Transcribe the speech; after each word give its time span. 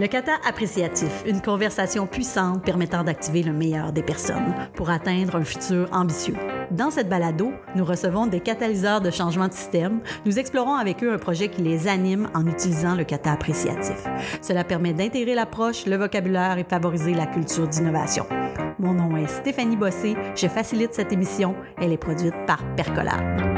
Le 0.00 0.06
kata 0.06 0.32
appréciatif, 0.48 1.24
une 1.26 1.42
conversation 1.42 2.06
puissante 2.06 2.64
permettant 2.64 3.04
d'activer 3.04 3.42
le 3.42 3.52
meilleur 3.52 3.92
des 3.92 4.02
personnes 4.02 4.54
pour 4.72 4.88
atteindre 4.88 5.36
un 5.36 5.44
futur 5.44 5.90
ambitieux. 5.92 6.36
Dans 6.70 6.90
cette 6.90 7.10
balado, 7.10 7.52
nous 7.76 7.84
recevons 7.84 8.26
des 8.26 8.40
catalyseurs 8.40 9.02
de 9.02 9.10
changement 9.10 9.46
de 9.46 9.52
système. 9.52 10.00
Nous 10.24 10.38
explorons 10.38 10.72
avec 10.72 11.04
eux 11.04 11.12
un 11.12 11.18
projet 11.18 11.48
qui 11.48 11.60
les 11.60 11.86
anime 11.86 12.30
en 12.32 12.46
utilisant 12.46 12.94
le 12.94 13.04
kata 13.04 13.32
appréciatif. 13.32 14.02
Cela 14.40 14.64
permet 14.64 14.94
d'intégrer 14.94 15.34
l'approche, 15.34 15.84
le 15.84 15.96
vocabulaire 15.96 16.56
et 16.56 16.64
favoriser 16.64 17.12
la 17.12 17.26
culture 17.26 17.68
d'innovation. 17.68 18.24
Mon 18.78 18.94
nom 18.94 19.18
est 19.18 19.26
Stéphanie 19.26 19.76
Bossé. 19.76 20.16
Je 20.34 20.46
facilite 20.46 20.94
cette 20.94 21.12
émission. 21.12 21.54
Elle 21.76 21.92
est 21.92 21.98
produite 21.98 22.46
par 22.46 22.64
Percolab. 22.74 23.49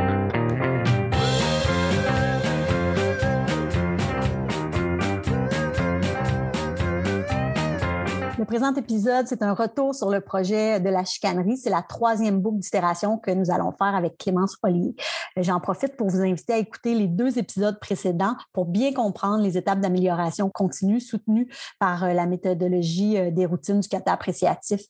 Le 8.42 8.46
présent 8.46 8.74
épisode, 8.74 9.28
c'est 9.28 9.44
un 9.44 9.54
retour 9.54 9.94
sur 9.94 10.10
le 10.10 10.20
projet 10.20 10.80
de 10.80 10.88
la 10.88 11.04
chicanerie. 11.04 11.56
C'est 11.56 11.70
la 11.70 11.80
troisième 11.80 12.40
boucle 12.40 12.58
d'itération 12.58 13.16
que 13.16 13.30
nous 13.30 13.52
allons 13.52 13.70
faire 13.70 13.94
avec 13.94 14.18
Clémence 14.18 14.56
Ollier. 14.64 14.96
J'en 15.36 15.60
profite 15.60 15.96
pour 15.96 16.08
vous 16.08 16.22
inviter 16.22 16.54
à 16.54 16.58
écouter 16.58 16.96
les 16.96 17.06
deux 17.06 17.38
épisodes 17.38 17.78
précédents 17.78 18.34
pour 18.52 18.66
bien 18.66 18.92
comprendre 18.92 19.44
les 19.44 19.56
étapes 19.56 19.78
d'amélioration 19.78 20.50
continue 20.50 20.98
soutenues 20.98 21.46
par 21.78 22.02
euh, 22.02 22.14
la 22.14 22.26
méthodologie 22.26 23.16
euh, 23.16 23.30
des 23.30 23.46
routines 23.46 23.78
du 23.78 23.88
kata 23.88 24.12
appréciatif 24.12 24.86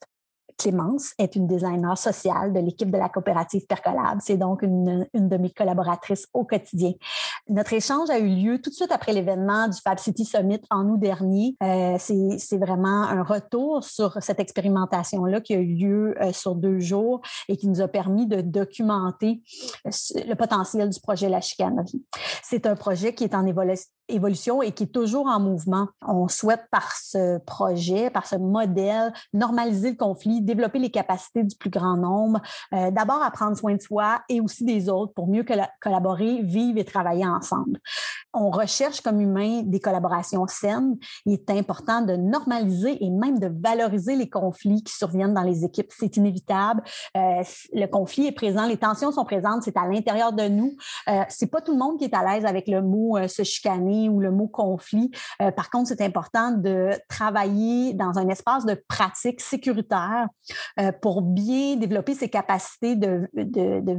Clémence 0.63 1.13
est 1.19 1.35
une 1.35 1.47
designer 1.47 1.99
sociale 1.99 2.53
de 2.53 2.61
l'équipe 2.61 2.91
de 2.91 2.97
la 2.97 3.09
coopérative 3.09 3.67
Percolab. 3.67 4.19
C'est 4.21 4.37
donc 4.37 4.63
une, 4.63 5.07
de 5.13 5.37
mes 5.37 5.51
collaboratrices 5.51 6.29
au 6.33 6.45
quotidien. 6.45 6.93
Notre 7.49 7.73
échange 7.73 8.11
a 8.11 8.19
eu 8.19 8.29
lieu 8.29 8.61
tout 8.61 8.71
de 8.71 8.75
suite 8.75 8.93
après 8.93 9.13
l'événement 9.13 9.67
du 9.67 9.79
Fab 9.83 9.99
City 9.99 10.25
Summit 10.25 10.61
en 10.71 10.89
août 10.89 11.01
dernier. 11.01 11.57
Euh, 11.63 11.97
c'est 11.99 12.59
vraiment 12.59 13.03
un 13.03 13.25
retour 13.25 13.83
sur 13.83 14.17
cette 14.21 14.39
expérimentation-là 14.39 15.41
qui 15.41 15.55
a 15.55 15.59
eu 15.59 15.75
lieu 15.75 16.15
euh, 16.23 16.33
sur 16.33 16.55
deux 16.55 16.79
jours 16.79 17.21
et 17.49 17.57
qui 17.57 17.67
nous 17.69 17.81
a 17.81 17.89
permis 17.89 18.27
de 18.27 18.41
documenter 18.41 19.43
le 19.85 20.35
potentiel 20.35 20.91
du 20.91 21.01
projet 21.01 21.29
La 21.29 21.41
Chicanerie. 21.41 22.05
C'est 22.43 22.67
un 22.67 22.77
projet 22.77 23.15
qui 23.15 23.25
est 23.25 23.35
en 23.35 23.47
évolution 24.13 24.63
et 24.63 24.73
qui 24.73 24.85
est 24.85 24.93
toujours 24.93 25.27
en 25.27 25.41
mouvement. 25.41 25.89
On 26.07 26.29
souhaite 26.29 26.65
par 26.71 26.93
ce 26.97 27.39
projet, 27.39 28.11
par 28.11 28.27
ce 28.27 28.37
modèle, 28.37 29.13
normaliser 29.33 29.91
le 29.91 29.97
conflit, 29.97 30.43
développer 30.43 30.79
les 30.79 30.91
capacités 30.91 31.43
du 31.43 31.57
plus 31.57 31.71
grand 31.71 31.97
nombre, 31.97 32.41
euh, 32.73 32.91
d'abord 32.91 33.23
à 33.23 33.31
prendre 33.31 33.57
soin 33.57 33.75
de 33.75 33.81
soi 33.81 34.21
et 34.29 34.41
aussi 34.41 34.65
des 34.65 34.89
autres 34.89 35.13
pour 35.15 35.29
mieux 35.29 35.45
collaborer, 35.81 36.43
vivre 36.43 36.79
et 36.79 36.85
travailler 36.85 37.27
ensemble. 37.27 37.81
On 38.35 38.51
recherche 38.51 39.03
comme 39.03 39.21
humain 39.21 39.63
des 39.63 39.79
collaborations 39.79 40.47
saines. 40.47 40.97
Il 41.27 41.35
est 41.35 41.51
important 41.51 42.01
de 42.01 42.17
normaliser 42.17 43.05
et 43.05 43.11
même 43.11 43.39
de 43.39 43.51
valoriser 43.63 44.17
les 44.17 44.31
conflits 44.31 44.83
qui 44.83 44.95
surviennent 44.95 45.35
dans 45.35 45.43
les 45.43 45.65
équipes. 45.67 45.91
C'est 45.91 46.17
inévitable. 46.17 46.83
Euh, 47.17 47.43
le 47.75 47.87
conflit 47.87 48.29
est 48.29 48.33
présent, 48.33 48.67
les 48.67 48.79
tensions 48.79 49.13
sont 49.13 49.25
présentes, 49.25 49.63
c'est 49.65 49.77
à 49.77 49.87
l'intérieur 49.87 50.33
de 50.33 50.49
nous. 50.49 50.77
Euh, 51.09 51.23
c'est 51.29 51.51
pas 51.51 51.61
tout 51.61 51.73
le 51.73 51.79
monde 51.79 51.99
qui 51.99 52.05
est 52.05 52.15
à 52.15 52.25
l'aise 52.25 52.47
avec 52.47 52.69
le 52.69 52.81
mot 52.81 53.19
euh, 53.19 53.29
se 53.29 53.43
chicaner 53.43 54.02
ou 54.09 54.21
le 54.21 54.31
mot 54.31 54.49
conflit. 54.49 55.11
Euh, 55.41 55.51
par 55.51 55.71
contre, 55.71 55.89
c'est 55.89 56.01
important 56.01 56.53
de 56.53 56.91
travailler 57.09 57.95
dans 57.95 58.19
un 58.19 58.29
espace 58.29 58.65
de 58.65 58.75
pratique 58.89 59.41
sécuritaire 59.41 60.29
euh, 60.81 60.93
pour 61.01 61.23
bien 61.23 61.77
développer 61.77 62.15
ses 62.15 62.29
capacités 62.29 62.97
de, 62.97 63.29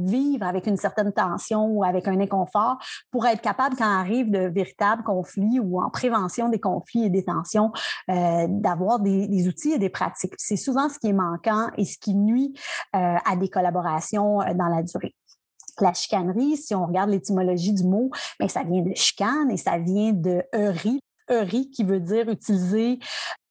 vivre 0.04 0.46
avec 0.46 0.66
une 0.66 0.76
certaine 0.76 1.12
tension 1.12 1.66
ou 1.66 1.84
avec 1.84 2.08
un 2.08 2.20
inconfort 2.20 2.78
pour 3.10 3.26
être 3.26 3.40
capable, 3.40 3.76
quand 3.76 3.84
arrive 3.84 4.30
de 4.30 4.48
véritables 4.48 5.02
conflits 5.02 5.60
ou 5.60 5.80
en 5.80 5.90
prévention 5.90 6.48
des 6.48 6.58
conflits 6.58 7.04
et 7.04 7.10
des 7.10 7.24
tensions, 7.24 7.72
euh, 8.10 8.46
d'avoir 8.48 9.00
des, 9.00 9.48
outils 9.48 9.72
et 9.72 9.78
des 9.78 9.90
pratiques. 9.90 10.34
C'est 10.36 10.56
souvent 10.56 10.88
ce 10.88 10.98
qui 10.98 11.08
est 11.08 11.12
manquant 11.12 11.68
et 11.76 11.84
ce 11.84 11.98
qui 11.98 12.14
nuit 12.14 12.54
à 12.92 13.36
des 13.36 13.48
collaborations 13.48 14.38
dans 14.54 14.68
la 14.68 14.82
durée. 14.82 15.14
La 15.80 15.92
chicanerie, 15.92 16.56
si 16.56 16.74
on 16.74 16.86
regarde 16.86 17.10
l'étymologie 17.10 17.72
du 17.72 17.84
mot, 17.84 18.10
ben, 18.38 18.48
ça 18.48 18.62
vient 18.62 18.82
de 18.82 18.94
chicane 18.94 19.50
et 19.50 19.56
ça 19.56 19.78
vient 19.78 20.12
de 20.12 20.42
eurie, 20.54 21.00
Eurie, 21.30 21.70
qui 21.70 21.84
veut 21.84 22.00
dire 22.00 22.28
utiliser 22.28 22.98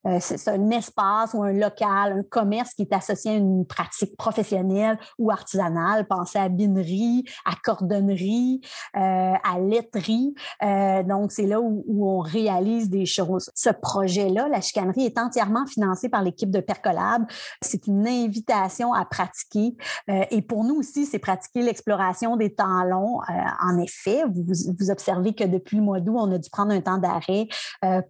euh, 0.06 0.18
c'est 0.20 0.48
un 0.50 0.70
espace 0.72 1.34
ou 1.34 1.44
un 1.44 1.54
local, 1.54 2.14
un 2.20 2.24
commerce 2.24 2.74
qui 2.74 2.84
est 2.84 2.94
associé 2.94 3.32
à 3.32 3.36
une 3.36 3.66
pratique 3.66 4.16
professionnelle 4.18 4.98
ou 5.18 5.32
artisanale. 5.32 6.08
Pensez 6.08 6.40
à 6.40 6.50
binerie, 6.50 7.24
à 7.46 7.54
cordonnerie, 7.64 8.62
euh, 8.96 9.00
à 9.00 9.60
laiterie. 9.60 10.34
Euh, 10.64 11.04
donc, 11.04 11.32
c'est 11.32 11.46
là 11.46 11.62
où, 11.62 11.84
on 11.88 12.20
réalise 12.20 12.90
des 12.90 13.06
choses. 13.06 13.50
Ce 13.56 13.70
projet-là, 13.70 14.48
la 14.50 14.62
chicanerie, 14.62 15.06
est 15.06 15.18
entièrement 15.18 15.66
financé 15.66 16.10
par 16.10 16.22
l'équipe 16.22 16.52
de 16.52 16.60
Percolab. 16.60 17.24
C'est 17.62 17.88
une 17.88 18.08
invitation 18.08 18.94
à 18.94 19.06
pratiquer. 19.06 19.76
et 20.08 20.42
pour 20.42 20.64
nous 20.64 20.76
aussi, 20.76 21.06
c'est 21.06 21.20
pratiquer 21.20 21.62
l'exploration 21.62 22.36
des 22.36 22.54
temps 22.54 22.84
longs. 22.84 23.20
en 23.62 23.78
effet, 23.80 24.24
vous, 24.26 24.44
vous 24.80 24.92
observez 24.92 25.34
que 25.34 25.46
depuis 25.46 25.78
le 25.78 25.84
mois 25.84 26.00
d'août, 26.00 26.18
on 26.18 26.32
a 26.32 26.38
dû 26.38 26.50
prendre 26.50 26.72
un 26.72 26.82
temps 26.82 26.98
d'arrêt 26.98 27.48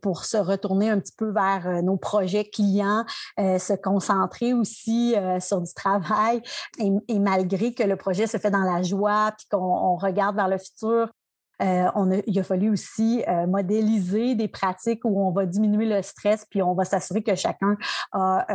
pour 0.02 0.26
se 0.26 0.38
retourner 0.38 0.90
un 0.90 1.00
petit 1.00 1.14
peu 1.16 1.32
vers 1.32 1.83
nos 1.84 1.98
projets 1.98 2.46
clients, 2.46 3.06
euh, 3.40 3.60
se 3.60 3.74
concentrer 3.74 4.54
aussi 4.54 5.16
euh, 5.16 5.40
sur 5.40 5.62
du 5.62 5.74
travail. 5.74 6.42
Et, 6.80 7.20
malgré 7.20 7.74
que 7.74 7.84
le 7.84 7.96
projet 7.96 8.28
se 8.28 8.38
fait 8.38 8.52
dans 8.52 8.64
la 8.64 8.82
joie, 8.82 9.34
puis 9.38 9.48
qu'on 9.52 9.96
regarde 9.96 10.36
vers 10.36 10.48
le 10.48 10.58
futur, 10.58 11.10
euh, 11.62 12.22
il 12.28 12.40
a 12.40 12.44
fallu 12.44 12.70
aussi 12.70 13.24
modéliser 13.48 14.36
des 14.36 14.48
pratiques 14.48 15.06
où 15.06 15.26
on 15.26 15.32
va 15.32 15.46
diminuer 15.46 15.86
le 15.86 16.02
stress, 16.02 16.46
puis 16.50 16.62
on 16.62 16.74
va 16.74 16.84
s'assurer 16.84 17.22
que 17.22 17.36
chacun 17.36 17.78
a 18.12 18.46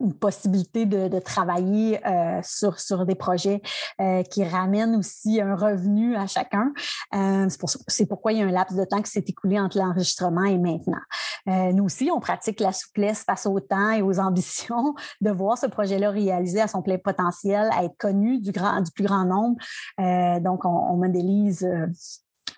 une 0.00 0.14
possibilité 0.14 0.86
de, 0.86 1.18
travailler 1.18 2.04
euh, 2.06 2.40
sur, 2.42 2.80
sur 2.80 3.06
des 3.06 3.14
projets 3.14 3.62
euh, 4.00 4.22
qui 4.24 4.44
ramènent 4.44 4.96
aussi 4.96 5.40
un 5.40 5.54
revenu 5.54 6.16
à 6.16 6.26
chacun. 6.26 6.72
Euh, 7.14 7.48
c'est, 7.86 8.06
pourquoi 8.06 8.32
il 8.32 8.38
y 8.40 8.42
a 8.42 8.46
un 8.46 8.50
laps 8.50 8.76
de 8.76 8.84
temps 8.84 9.00
qui 9.00 9.10
s'est 9.10 9.24
écoulé 9.26 9.58
entre 9.58 9.78
l'enregistrement 9.78 10.44
et 10.44 10.58
maintenant. 10.58 11.00
nous 11.46 11.84
aussi, 11.84 12.10
on 12.10 12.20
pratique 12.20 12.60
la 12.60 12.72
souplesse 12.72 13.24
face 13.24 13.46
au 13.46 13.60
temps 13.60 13.90
et 13.90 14.02
aux 14.02 14.18
ambitions 14.18 14.94
de 15.20 15.30
voir 15.30 15.56
ce 15.56 15.66
projet-là 15.66 16.10
réalisé 16.10 16.60
à 16.60 16.68
son 16.68 16.82
plein 16.82 16.98
potentiel, 16.98 17.68
à 17.72 17.84
être 17.84 17.96
connu 17.96 18.38
du, 18.40 18.52
grand, 18.52 18.80
du 18.80 18.90
plus 18.90 19.04
grand 19.04 19.24
nombre. 19.24 19.56
donc, 20.40 20.64
on, 20.64 20.68
on 20.68 20.96
modélise 20.96 21.66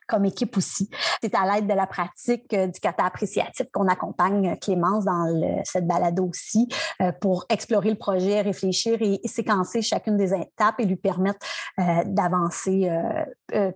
comme 0.06 0.24
équipe 0.24 0.56
aussi. 0.56 0.88
C'est 1.22 1.34
à 1.34 1.44
l'aide 1.44 1.66
de 1.66 1.74
la 1.74 1.86
pratique 1.86 2.52
euh, 2.52 2.66
du 2.66 2.80
kata 2.80 3.04
appréciatif 3.04 3.66
qu'on 3.72 3.88
accompagne 3.88 4.50
euh, 4.50 4.56
Clémence 4.56 5.04
dans 5.04 5.26
cette 5.64 5.86
balade 5.86 6.18
aussi 6.20 6.68
euh, 7.00 7.12
pour 7.20 7.44
explorer 7.48 7.90
le 7.90 7.96
projet, 7.96 8.40
réfléchir 8.40 8.98
et, 9.00 9.20
séquencer 9.26 9.82
chacune 9.82 10.16
des 10.16 10.32
étapes 10.32 10.76
et 10.78 10.84
lui 10.84 10.96
permettre 10.96 11.38
d'avancer 12.06 12.88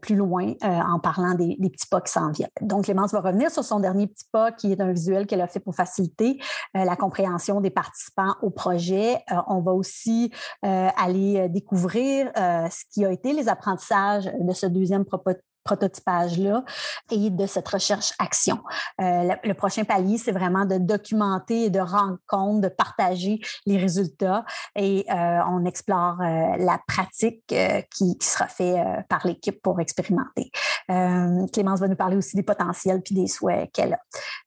plus 0.00 0.14
loin 0.14 0.54
en 0.62 0.98
parlant 1.00 1.34
des, 1.34 1.56
des, 1.58 1.68
petits 1.68 1.86
pas 1.88 2.00
qui 2.00 2.12
s'en 2.12 2.30
viennent. 2.30 2.48
Donc, 2.60 2.84
Clémence 2.84 3.12
va 3.12 3.20
revenir 3.20 3.50
sur 3.50 3.64
son 3.64 3.80
dernier 3.80 4.06
petit 4.06 4.24
pas 4.30 4.52
qui 4.52 4.72
est 4.72 4.80
un 4.80 4.92
visuel 4.92 5.26
qu'elle 5.26 5.40
a 5.40 5.48
fait 5.48 5.60
pour 5.60 5.74
faciliter 5.74 6.38
la 6.72 6.96
compréhension 6.96 7.60
des 7.60 7.70
participants 7.70 8.34
au 8.42 8.50
projet. 8.50 9.18
on 9.48 9.60
va 9.60 9.72
aussi 9.72 10.32
aller 10.62 11.48
découvrir 11.48 12.30
ce 12.36 12.84
qui 12.92 13.04
a 13.04 13.10
été 13.10 13.32
les 13.32 13.48
apprentissages 13.48 14.30
de 14.40 14.52
ce 14.52 14.66
deuxième 14.66 15.04
propos 15.04 15.32
prototypage-là 15.64 16.64
et 17.10 17.30
de 17.30 17.46
cette 17.46 17.68
recherche-action. 17.68 18.58
Euh, 19.00 19.34
le, 19.44 19.54
prochain 19.54 19.84
palier, 19.84 20.18
c'est 20.18 20.32
vraiment 20.32 20.64
de 20.64 20.78
documenter 20.78 21.64
et 21.64 21.70
de 21.70 21.80
rendre 21.80 22.18
compte, 22.26 22.60
de 22.60 22.68
partager 22.68 23.40
les 23.66 23.76
résultats 23.76 24.44
et 24.76 25.04
euh, 25.10 25.40
on 25.48 25.64
explore 25.64 26.20
euh, 26.20 26.56
la 26.58 26.80
pratique 26.86 27.54
qui, 27.94 28.16
sera 28.20 28.48
faite 28.48 28.76
par 29.08 29.26
l'équipe 29.26 29.60
pour 29.62 29.80
expérimenter. 29.80 30.50
Clémence 30.88 31.80
va 31.80 31.88
nous 31.88 31.96
parler 31.96 32.16
aussi 32.16 32.36
des 32.36 32.42
potentiels 32.42 33.00
puis 33.02 33.14
des 33.14 33.26
souhaits 33.26 33.70
qu'elle 33.72 33.94
a. 33.94 33.98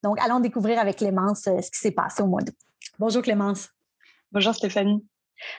Donc, 0.03 0.19
allons 0.21 0.39
découvrir 0.39 0.79
avec 0.79 0.97
Clémence 0.97 1.43
ce 1.43 1.71
qui 1.71 1.79
s'est 1.79 1.91
passé 1.91 2.21
au 2.21 2.27
mois 2.27 2.41
d'août. 2.41 2.55
Bonjour 2.99 3.21
Clémence. 3.21 3.69
Bonjour 4.31 4.53
Stéphanie. 4.53 5.05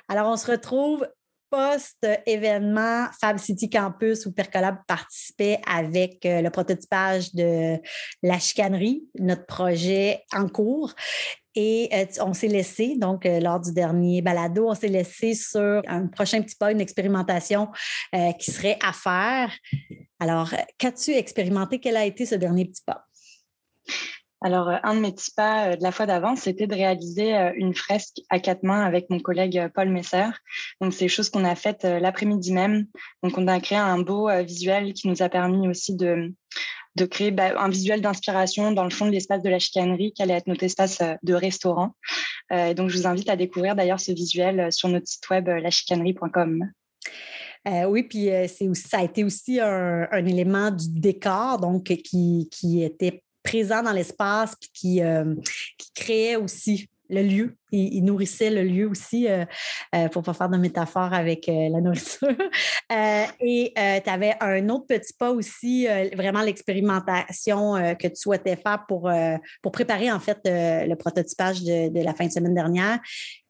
Alors, 0.09 0.29
on 0.29 0.37
se 0.37 0.51
retrouve 0.51 1.07
post-événement 1.55 3.07
Fab 3.21 3.39
City 3.39 3.71
Campus 3.71 4.27
où 4.27 4.33
Percolab 4.33 4.79
participait 4.89 5.61
avec 5.67 6.27
euh, 6.27 6.43
le 6.43 6.51
prototypage 6.51 7.33
de 7.33 7.79
la 8.23 8.39
chicanerie, 8.41 9.05
notre 9.21 9.47
projet 9.47 10.25
en 10.33 10.49
cours. 10.49 10.93
Et 11.55 11.89
euh, 11.93 12.07
on 12.23 12.35
s'est 12.35 12.49
laissé, 12.49 12.97
donc 12.97 13.25
euh, 13.25 13.39
lors 13.39 13.61
du 13.61 13.73
dernier 13.73 14.21
balado, 14.21 14.69
on 14.69 14.75
s'est 14.75 14.89
laissé 14.89 15.35
sur 15.35 15.83
un 15.87 16.09
prochain 16.09 16.43
petit 16.43 16.57
pas, 16.57 16.73
une 16.73 16.81
expérimentation 16.81 17.69
qui 18.39 18.51
serait 18.51 18.79
à 18.83 18.93
faire. 18.93 19.53
Alors, 20.19 20.53
qu'as-tu 20.79 21.13
expérimenté? 21.13 21.79
Quel 21.79 21.97
a 21.97 22.05
été 22.05 22.27
ce 22.27 22.35
dernier 22.35 22.65
petit 22.65 22.83
pas? 22.85 23.05
Alors, 24.45 24.69
euh, 24.69 24.77
un 24.83 24.95
de 24.95 25.01
mes 25.01 25.11
petits 25.11 25.31
pas 25.35 25.69
euh, 25.69 25.77
de 25.77 25.83
la 25.83 25.91
fois 25.91 26.05
d'avant, 26.05 26.37
c'était 26.37 26.67
de 26.67 26.75
réaliser 26.75 27.35
euh, 27.35 27.53
une 27.57 27.75
fresque 27.75 28.21
à 28.29 28.39
quatre 28.39 28.63
mains 28.63 28.83
avec 28.83 29.09
mon 29.09 29.19
collègue 29.19 29.71
Paul 29.75 29.89
Messer. 29.89 30.27
Donc, 30.83 30.93
c'est 30.93 31.09
chose 31.09 31.31
qu'on 31.31 31.47
a 31.47 31.55
faite 31.55 31.85
l'après-midi 31.85 32.53
même. 32.53 32.87
Donc, 33.23 33.39
on 33.39 33.49
a 33.49 33.59
créé 33.59 33.79
un 33.79 33.99
beau 33.99 34.29
visuel 34.43 34.93
qui 34.93 35.09
nous 35.09 35.23
a 35.23 35.29
permis 35.31 35.67
aussi 35.67 35.97
de 35.97 36.33
de 36.97 37.07
créer 37.07 37.33
bah, 37.33 37.59
un 37.59 37.69
visuel 37.71 38.01
d'inspiration 38.01 38.71
dans 38.71 38.85
le 38.85 38.91
fond 38.91 39.07
de 39.07 39.11
l'espace 39.11 39.43
de 39.43 39.49
la 39.49 39.59
chicanerie, 39.59 40.13
qui 40.13 40.23
allait 40.23 40.35
être 40.35 40.47
notre 40.47 40.63
espace 40.63 40.99
de 41.25 41.35
restaurant. 41.35 41.97
donc, 42.51 42.89
je 42.89 42.99
vous 42.99 43.09
invite 43.09 43.29
à 43.29 43.35
découvrir 43.35 43.75
d'ailleurs 43.75 43.99
ce 43.99 44.13
visuel 44.13 44.71
sur 44.71 44.89
notre 44.89 45.09
site 45.09 45.29
web 45.29 45.49
lachicanerie.com. 45.49 46.71
oui, 47.89 48.03
puis 48.05 48.29
ça 48.75 48.99
a 48.99 49.03
été 49.03 49.25
aussi 49.25 49.59
un, 49.59 50.25
élément 50.25 50.71
du 50.71 50.89
décor, 51.01 51.59
donc 51.59 51.87
qui, 51.87 52.49
qui 52.53 52.85
était 52.85 53.25
présent 53.45 53.83
dans 53.83 53.93
l'espace, 53.93 54.57
puis 54.57 54.71
qui, 54.73 55.03
qui 55.79 55.93
créait 55.95 56.37
aussi 56.37 56.89
le 57.09 57.23
lieu. 57.23 57.57
Il, 57.71 58.05
nourrissait 58.05 58.51
le 58.51 58.63
lieu 58.63 58.89
aussi, 58.89 59.29
euh, 59.29 59.45
euh, 59.95 60.09
pour 60.09 60.23
ne 60.23 60.27
pas 60.27 60.35
faire 60.35 60.49
de 60.49 60.57
métaphore 60.57 61.13
avec 61.13 61.49
euh, 61.49 61.69
la 61.69 61.81
nourriture. 61.81 62.29
et 63.41 63.73
tu 64.05 64.11
avais 64.11 64.35
un 64.41 64.69
autre 64.69 64.87
petit 64.87 65.13
pas 65.13 65.31
aussi, 65.31 65.87
vraiment 66.15 66.43
l'expérimentation 66.43 67.75
que 67.99 68.09
tu 68.09 68.17
souhaitais 68.17 68.57
faire 68.57 68.85
pour, 68.87 69.11
pour 69.63 69.73
préparer 69.73 70.11
en 70.13 70.21
fait 70.21 70.39
le 70.45 70.95
prototypage 70.95 71.63
de, 71.63 72.03
la 72.03 72.15
fin 72.15 72.27
de 72.27 72.33
semaine 72.33 72.55
dernière, 72.55 73.01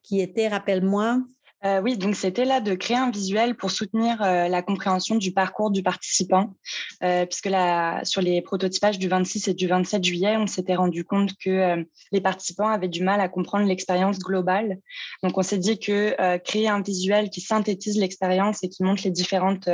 qui 0.03 0.21
était, 0.21 0.49
rappelle-moi, 0.49 1.19
euh, 1.65 1.81
oui, 1.81 1.97
donc 1.97 2.15
c'était 2.15 2.45
là 2.45 2.61
de 2.61 2.75
créer 2.75 2.99
un 2.99 3.11
visuel 3.11 3.57
pour 3.57 3.71
soutenir 3.71 4.21
euh, 4.23 4.49
la 4.49 4.61
compréhension 4.61 5.15
du 5.15 5.33
parcours 5.33 5.71
du 5.71 5.83
participant, 5.83 6.55
euh, 7.03 7.25
puisque 7.25 7.47
là, 7.47 8.05
sur 8.05 8.21
les 8.21 8.43
prototypages 8.43 8.99
du 8.99 9.09
26 9.09 9.49
et 9.49 9.55
du 9.55 9.67
27 9.67 10.05
juillet, 10.05 10.37
on 10.37 10.47
s'était 10.47 10.75
rendu 10.75 11.05
compte 11.05 11.31
que 11.43 11.87
les 12.13 12.21
participants 12.21 12.69
avaient 12.69 12.89
du 12.89 13.03
mal 13.03 13.21
à 13.21 13.29
comprendre 13.29 13.67
l'expérience 13.67 14.19
globale. 14.19 14.79
Donc 15.23 15.39
on 15.39 15.43
s'est 15.43 15.59
dit 15.59 15.79
que 15.79 16.15
créer 16.39 16.69
un 16.69 16.83
visuel 16.83 17.31
qui 17.31 17.41
synthétise 17.41 17.97
l'expérience 17.99 18.63
et 18.63 18.69
qui 18.69 18.83
montre 18.83 19.03
les 19.05 19.11
différentes 19.11 19.69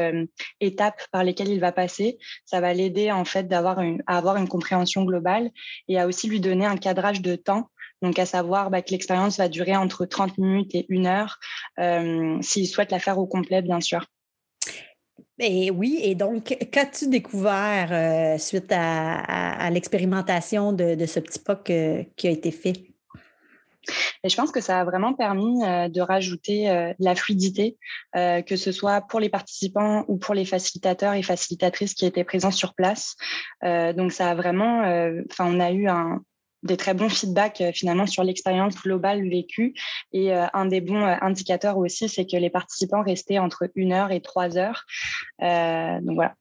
étapes 0.61 1.01
par 1.11 1.25
lesquelles 1.25 1.49
il 1.49 1.61
va 1.61 1.73
passer, 1.73 2.19
ça 2.45 2.61
va 2.61 2.73
l'aider 2.73 3.11
en 3.11 3.25
fait 3.25 3.53
à 3.53 3.59
avoir 4.07 4.37
une 4.37 4.49
compréhension 4.49 5.05
globale 5.05 5.51
et 5.89 5.99
à 5.99 6.07
aussi 6.07 6.29
lui 6.29 6.41
donner 6.41 6.67
un 6.67 6.77
cadrage 6.77 7.21
de 7.21 7.37
temps 7.37 7.69
donc, 8.03 8.19
à 8.19 8.27
savoir 8.27 8.71
bah, 8.71 8.83
que 8.83 8.91
l'expérience 8.91 9.39
va 9.39 9.49
durer 9.49 9.77
entre 9.77 10.07
30 10.07 10.39
minutes 10.39 10.75
et 10.75 10.87
une 10.89 11.07
heure, 11.07 11.39
euh, 11.79 12.39
s'il 12.41 12.67
souhaite 12.67 12.93
la 12.93 12.99
faire 12.99 13.19
au 13.19 13.27
complet, 13.27 13.63
bien 13.63 13.81
sûr. 13.81 14.07
Et 15.39 15.71
oui, 15.71 15.99
et 16.03 16.15
donc, 16.15 16.57
qu'as-tu 16.71 17.09
découvert 17.09 17.89
euh, 17.93 18.39
suite 18.39 18.73
à, 18.75 19.71
l'expérimentation 19.71 20.73
de, 20.73 21.07
ce 21.07 21.21
petit 21.21 21.39
pas 21.39 21.57
qui 21.57 22.27
a 22.27 22.31
été 22.31 22.51
fait? 22.51 22.73
Et 24.23 24.29
je 24.29 24.37
pense 24.37 24.53
que 24.53 24.61
ça 24.61 24.81
a 24.81 24.85
vraiment 24.85 25.15
permis 25.15 25.65
euh, 25.65 25.89
de 25.89 26.03
rajouter 26.03 26.67
de 26.67 27.05
la 27.05 27.15
fluidité, 27.15 27.79
que 28.15 28.57
ce 28.57 28.71
soit 28.71 29.01
pour 29.01 29.19
les 29.19 29.31
participants 29.31 30.05
ou 30.09 30.19
pour 30.19 30.35
les 30.35 30.45
facilitateurs 30.45 31.15
et 31.15 31.23
facilitatrices 31.23 31.95
qui 31.95 32.05
étaient 32.05 32.25
présents 32.25 32.51
sur 32.51 32.75
place. 32.75 33.17
donc 33.63 34.13
ça 34.13 34.31
a 34.31 34.35
vraiment, 34.35 34.81
enfin 35.31 35.47
on 35.47 35.59
a 35.59 35.71
eu 35.71 35.89
un, 35.89 36.21
des 36.63 36.77
très 36.77 36.95
bons 36.95 37.09
feedbacks 37.09 37.61
euh, 37.61 37.73
finalement 37.73 38.07
sur 38.07 38.25
l'expérience 38.25 38.77
globale 38.77 39.29
vécue. 39.29 39.75
Et 40.13 40.33
euh, 40.33 40.47
un 40.53 40.67
des 40.67 40.81
bons 40.81 41.05
euh, 41.05 41.17
indicateurs 41.21 41.79
aussi, 41.79 42.09
c'est 42.09 42.27
que 42.27 42.37
les 42.37 42.51
participants 42.51 43.03
restaient 43.03 43.39
entre 43.39 43.71
une 43.75 43.93
heure 43.93 44.13
et 44.13 44.21
trois 44.21 44.57
heures. 44.57 44.85
donc 45.41 46.15
voilà, 46.15 46.35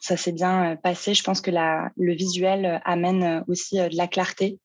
ça 0.00 0.16
s'est 0.16 0.32
bien 0.32 0.76
passé. 0.76 1.14
Je 1.14 1.22
pense 1.22 1.40
que 1.40 1.50
le 1.50 2.14
visuel 2.14 2.80
amène 2.84 3.44
aussi 3.48 3.76
de 3.76 3.96
la 3.96 4.06
clarté 4.06 4.58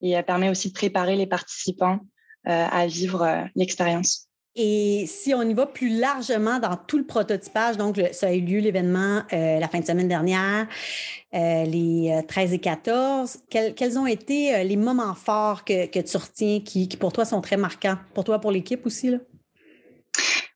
et 0.00 0.20
permet 0.22 0.48
aussi 0.48 0.68
de 0.68 0.74
préparer 0.74 1.16
les 1.16 1.26
participants 1.26 2.00
à 2.44 2.86
vivre 2.86 3.48
l'expérience. 3.56 4.27
Et 4.60 5.06
si 5.06 5.32
on 5.34 5.42
y 5.42 5.54
va 5.54 5.66
plus 5.66 6.00
largement 6.00 6.58
dans 6.58 6.76
tout 6.76 6.98
le 6.98 7.04
prototypage, 7.04 7.76
donc 7.76 8.00
ça 8.10 8.26
a 8.26 8.32
eu 8.32 8.40
lieu 8.40 8.58
l'événement 8.58 9.22
euh, 9.32 9.60
la 9.60 9.68
fin 9.68 9.78
de 9.78 9.84
semaine 9.84 10.08
dernière, 10.08 10.66
euh, 11.32 11.64
les 11.64 12.24
13 12.26 12.50
euh, 12.50 12.54
et 12.56 12.58
14, 12.58 13.38
quels, 13.48 13.98
ont 14.00 14.06
été 14.06 14.64
les 14.64 14.76
moments 14.76 15.14
forts 15.14 15.64
que, 15.64 16.00
tu 16.00 16.16
retiens 16.16 16.58
qui, 16.58 16.88
qui, 16.88 16.96
pour 16.96 17.12
toi 17.12 17.24
sont 17.24 17.40
très 17.40 17.56
marquants? 17.56 17.98
Pour 18.14 18.24
toi, 18.24 18.40
pour 18.40 18.50
l'équipe 18.50 18.84
aussi? 18.84 19.10
Là? 19.10 19.18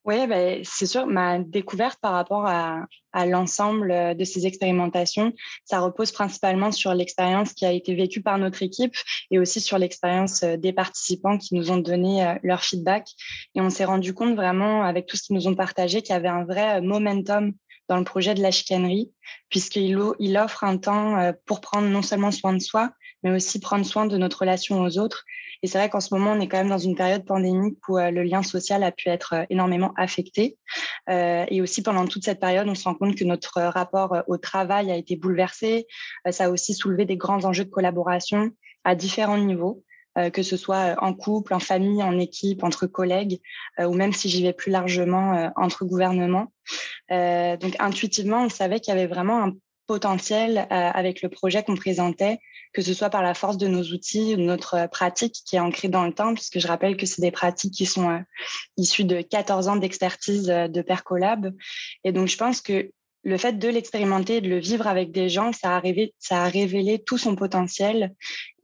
Oui, 0.04 0.26
ben, 0.26 0.62
c'est 0.64 0.86
sûr, 0.86 1.06
ma 1.06 1.38
découverte 1.38 1.98
par 2.00 2.12
rapport 2.12 2.44
à, 2.46 2.86
à 3.12 3.24
l'ensemble 3.24 3.92
euh, 3.92 4.14
de 4.14 4.24
ces 4.24 4.46
expérimentations, 4.46 5.32
ça 5.64 5.78
repose 5.78 6.10
principalement 6.10 6.72
sur 6.72 6.92
l'expérience 6.92 7.52
qui 7.52 7.64
a 7.64 7.70
été 7.70 7.94
vécue 7.94 8.20
par 8.20 8.36
notre 8.38 8.64
équipe 8.64 8.96
et 9.30 9.38
aussi 9.38 9.60
sur 9.60 9.78
l'expérience 9.78 10.42
euh, 10.42 10.56
des 10.56 10.72
participants 10.72 11.38
qui 11.38 11.54
nous 11.54 11.70
ont 11.70 11.76
donné 11.76 12.26
euh, 12.26 12.34
leur 12.42 12.64
feedback. 12.64 13.06
Et 13.54 13.60
on 13.60 13.70
s'est 13.70 13.84
rendu 13.84 14.12
compte 14.12 14.34
vraiment, 14.34 14.82
avec 14.82 15.06
tout 15.06 15.16
ce 15.16 15.22
qu'ils 15.22 15.36
nous 15.36 15.46
ont 15.46 15.54
partagé, 15.54 16.02
qu'il 16.02 16.14
y 16.14 16.16
avait 16.16 16.28
un 16.28 16.44
vrai 16.44 16.80
momentum 16.80 17.52
dans 17.88 17.96
le 17.96 18.04
projet 18.04 18.34
de 18.34 18.42
la 18.42 18.50
chicanerie, 18.50 19.12
puisqu'il 19.50 19.98
il 20.18 20.38
offre 20.38 20.64
un 20.64 20.78
temps 20.78 21.32
pour 21.46 21.60
prendre 21.60 21.88
non 21.88 22.00
seulement 22.00 22.30
soin 22.30 22.54
de 22.54 22.60
soi, 22.60 22.90
mais 23.22 23.30
aussi 23.30 23.60
prendre 23.60 23.84
soin 23.84 24.06
de 24.06 24.16
notre 24.16 24.40
relation 24.40 24.80
aux 24.80 24.98
autres 24.98 25.24
et 25.62 25.68
c'est 25.68 25.78
vrai 25.78 25.88
qu'en 25.88 26.00
ce 26.00 26.12
moment, 26.12 26.32
on 26.32 26.40
est 26.40 26.48
quand 26.48 26.58
même 26.58 26.68
dans 26.68 26.78
une 26.78 26.96
période 26.96 27.24
pandémique 27.24 27.78
où 27.88 27.96
euh, 27.96 28.10
le 28.10 28.24
lien 28.24 28.42
social 28.42 28.82
a 28.82 28.90
pu 28.90 29.08
être 29.08 29.34
euh, 29.34 29.44
énormément 29.48 29.92
affecté. 29.96 30.58
Euh, 31.08 31.46
et 31.48 31.62
aussi, 31.62 31.82
pendant 31.82 32.04
toute 32.06 32.24
cette 32.24 32.40
période, 32.40 32.68
on 32.68 32.74
se 32.74 32.84
rend 32.84 32.94
compte 32.94 33.14
que 33.14 33.24
notre 33.24 33.62
rapport 33.62 34.24
au 34.26 34.38
travail 34.38 34.90
a 34.90 34.96
été 34.96 35.14
bouleversé. 35.16 35.86
ça 36.30 36.46
a 36.46 36.50
aussi 36.50 36.74
soulevé 36.74 37.04
des 37.04 37.16
grands 37.16 37.44
enjeux 37.44 37.64
de 37.64 37.70
collaboration 37.70 38.50
à 38.84 38.94
différents 38.94 39.38
niveaux. 39.38 39.84
que 40.32 40.42
ce 40.42 40.56
soit 40.56 40.96
en 40.98 41.14
couple, 41.14 41.54
en 41.54 41.58
famille, 41.58 42.02
en 42.02 42.18
équipe, 42.18 42.64
entre 42.64 42.86
collègues, 42.86 43.40
ou 43.78 43.94
même 43.94 44.12
si 44.12 44.28
j'y 44.28 44.42
vais 44.42 44.52
plus 44.52 44.70
largement, 44.70 45.50
entre 45.56 45.84
gouvernements. 45.84 46.52
donc 47.10 47.74
intuitivement, 47.78 48.44
on 48.44 48.48
savait 48.48 48.80
qu'il 48.80 48.94
y 48.94 48.96
avait 48.96 49.06
vraiment 49.06 49.42
un 49.44 49.52
potentiel 49.92 50.66
avec 50.70 51.22
le 51.22 51.28
projet 51.28 51.62
qu'on 51.62 51.76
présentait 51.76 52.38
que 52.72 52.82
ce 52.82 52.94
soit 52.94 53.10
par 53.10 53.22
la 53.22 53.34
force 53.34 53.58
de 53.58 53.68
nos 53.68 53.82
outils, 53.82 54.36
de 54.36 54.42
notre 54.42 54.88
pratique 54.88 55.42
qui 55.46 55.56
est 55.56 55.60
ancrée 55.60 55.88
dans 55.88 56.04
le 56.04 56.12
temps, 56.12 56.34
puisque 56.34 56.58
je 56.58 56.66
rappelle 56.66 56.96
que 56.96 57.06
c'est 57.06 57.20
des 57.20 57.30
pratiques 57.30 57.74
qui 57.74 57.86
sont 57.86 58.10
euh, 58.10 58.18
issues 58.76 59.04
de 59.04 59.20
14 59.20 59.68
ans 59.68 59.76
d'expertise 59.76 60.48
euh, 60.50 60.68
de 60.68 60.80
Percolab. 60.80 61.54
Et 62.04 62.12
donc, 62.12 62.28
je 62.28 62.36
pense 62.36 62.60
que 62.60 62.90
le 63.24 63.36
fait 63.36 63.58
de 63.58 63.68
l'expérimenter, 63.68 64.40
de 64.40 64.48
le 64.48 64.58
vivre 64.58 64.86
avec 64.86 65.12
des 65.12 65.28
gens, 65.28 65.52
ça 65.52 65.76
a 65.76 65.78
révélé 66.48 67.02
tout 67.04 67.18
son 67.18 67.36
potentiel. 67.36 68.14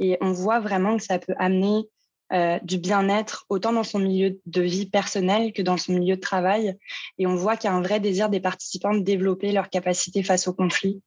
Et 0.01 0.17
on 0.21 0.33
voit 0.33 0.59
vraiment 0.59 0.97
que 0.97 1.03
ça 1.03 1.19
peut 1.19 1.35
amener 1.39 1.85
euh, 2.33 2.59
du 2.63 2.79
bien-être 2.79 3.47
autant 3.49 3.73
dans 3.73 3.85
son 3.85 3.99
milieu 3.99 4.39
de 4.47 4.61
vie 4.61 4.87
personnel 4.87 5.53
que 5.53 5.63
dans 5.63 5.77
son 5.77 5.95
milieu 5.95 6.17
de 6.17 6.21
travail. 6.21 6.77
Et 7.19 7.27
on 7.27 7.35
voit 7.35 7.57
qu'il 7.57 7.71
y 7.71 7.73
a 7.73 7.77
un 7.77 7.83
vrai 7.83 8.01
désir 8.01 8.29
des 8.29 8.41
participants 8.41 8.95
de 8.95 9.01
développer 9.01 9.53
leur 9.53 9.71
capacité 9.71 10.23
face 10.23 10.47
au 10.47 10.53
conflit. 10.53 11.03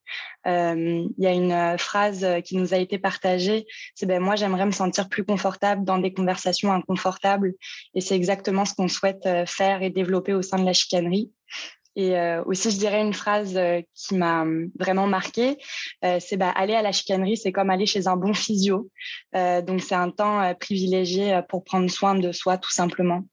Euh, 0.47 1.05
il 1.17 1.23
y 1.23 1.27
a 1.27 1.31
une 1.31 1.51
euh, 1.51 1.77
phrase 1.77 2.25
qui 2.43 2.57
nous 2.57 2.73
a 2.73 2.77
été 2.77 2.97
partagée, 2.97 3.65
c'est 3.93 4.05
ben 4.05 4.19
moi 4.19 4.35
j'aimerais 4.35 4.65
me 4.65 4.71
sentir 4.71 5.09
plus 5.09 5.23
confortable 5.23 5.85
dans 5.85 5.99
des 5.99 6.13
conversations 6.13 6.71
inconfortables. 6.71 7.53
Et 7.93 8.01
c'est 8.01 8.15
exactement 8.15 8.65
ce 8.65 8.73
qu'on 8.73 8.87
souhaite 8.87 9.27
faire 9.45 9.83
et 9.83 9.89
développer 9.89 10.33
au 10.33 10.41
sein 10.41 10.57
de 10.57 10.65
la 10.65 10.73
chicanerie. 10.73 11.31
Et 11.95 12.17
euh, 12.17 12.43
aussi, 12.45 12.71
je 12.71 12.77
dirais 12.77 13.01
une 13.01 13.13
phrase 13.13 13.57
euh, 13.57 13.81
qui 13.95 14.15
m'a 14.15 14.43
hum, 14.43 14.71
vraiment 14.79 15.07
marquée, 15.07 15.57
euh, 16.05 16.19
c'est 16.19 16.37
bah, 16.37 16.49
aller 16.49 16.73
à 16.73 16.81
la 16.81 16.91
chicanerie, 16.91 17.37
c'est 17.37 17.51
comme 17.51 17.69
aller 17.69 17.85
chez 17.85 18.07
un 18.07 18.15
bon 18.15 18.33
physio. 18.33 18.89
donc, 19.33 19.81
c'est 19.81 19.95
un 19.95 20.09
temps 20.09 20.53
privilégié 20.55 21.41
pour 21.49 21.63
prendre 21.63 21.89
soin 21.89 22.15
de 22.15 22.31
soi, 22.31 22.57
tout 22.57 22.71
simplement. 22.71 23.23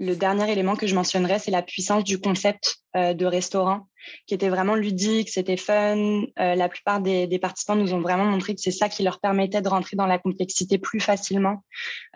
Le 0.00 0.16
dernier 0.16 0.50
élément 0.50 0.74
que 0.74 0.86
je 0.86 0.94
mentionnerais, 0.94 1.38
c'est 1.38 1.52
la 1.52 1.62
puissance 1.62 2.02
du 2.02 2.20
concept 2.20 2.78
euh, 2.96 3.14
de 3.14 3.26
restaurant, 3.26 3.88
qui 4.26 4.34
était 4.34 4.48
vraiment 4.48 4.74
ludique, 4.74 5.28
c'était 5.28 5.56
fun. 5.56 6.22
Euh, 6.38 6.54
la 6.54 6.68
plupart 6.68 7.00
des, 7.00 7.26
des, 7.26 7.38
participants 7.38 7.76
nous 7.76 7.94
ont 7.94 8.00
vraiment 8.00 8.24
montré 8.24 8.54
que 8.54 8.60
c'est 8.60 8.70
ça 8.70 8.88
qui 8.88 9.02
leur 9.02 9.20
permettait 9.20 9.62
de 9.62 9.68
rentrer 9.68 9.96
dans 9.96 10.06
la 10.06 10.18
complexité 10.18 10.78
plus 10.78 11.00
facilement. 11.00 11.64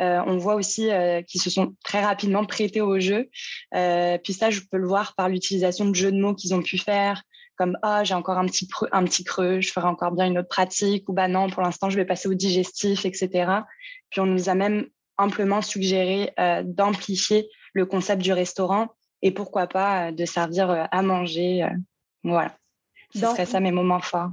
Euh, 0.01 0.21
on 0.27 0.37
voit 0.37 0.55
aussi 0.55 0.89
qu'ils 1.27 1.41
se 1.41 1.51
sont 1.51 1.75
très 1.85 2.03
rapidement 2.03 2.45
prêtés 2.45 2.81
au 2.81 2.99
jeu. 2.99 3.29
puis 3.73 4.33
ça, 4.33 4.51
je 4.51 4.61
peux 4.71 4.79
le 4.79 4.87
voir 4.87 5.15
par 5.15 5.29
l'utilisation 5.29 5.87
de 5.87 5.95
jeux 5.95 6.13
de 6.13 6.21
mots 6.21 6.35
qu'ils 6.35 6.55
ont 6.55 6.63
pu 6.63 6.79
faire, 6.79 7.23
comme 7.57 7.77
ah 7.83 8.05
j'ai 8.05 8.15
encore 8.15 8.39
un 8.39 8.47
petit 8.47 8.69
un 8.93 9.05
petit 9.05 9.25
creux, 9.25 9.61
je 9.61 9.73
ferai 9.73 9.87
encore 9.87 10.13
bien 10.13 10.27
une 10.27 10.39
autre 10.39 10.49
pratique 10.49 11.09
ou 11.09 11.13
bah 11.13 11.29
non 11.29 11.51
pour 11.51 11.63
l'instant 11.63 11.91
je 11.91 11.97
vais 11.97 12.05
passer 12.05 12.29
au 12.29 12.35
digestif, 12.35 13.05
etc. 13.05 13.51
Puis 14.11 14.21
on 14.21 14.27
nous 14.27 14.49
a 14.49 14.55
même 14.55 14.87
amplement 15.17 15.63
suggéré 15.63 16.33
d'amplifier 16.65 17.49
le 17.73 17.87
concept 17.87 18.23
du 18.23 18.33
restaurant 18.33 18.89
et 19.23 19.31
pourquoi 19.31 19.67
pas 19.67 20.09
euh, 20.09 20.13
de 20.13 20.25
servir 20.25 20.71
euh, 20.71 20.85
à 20.91 21.03
manger. 21.03 21.63
Euh, 21.63 21.69
voilà. 22.25 22.55
Ce 23.15 23.21
serait 23.21 23.47
ça 23.47 23.61
mes 23.61 23.73
moments 23.73 24.01
forts. 24.01 24.31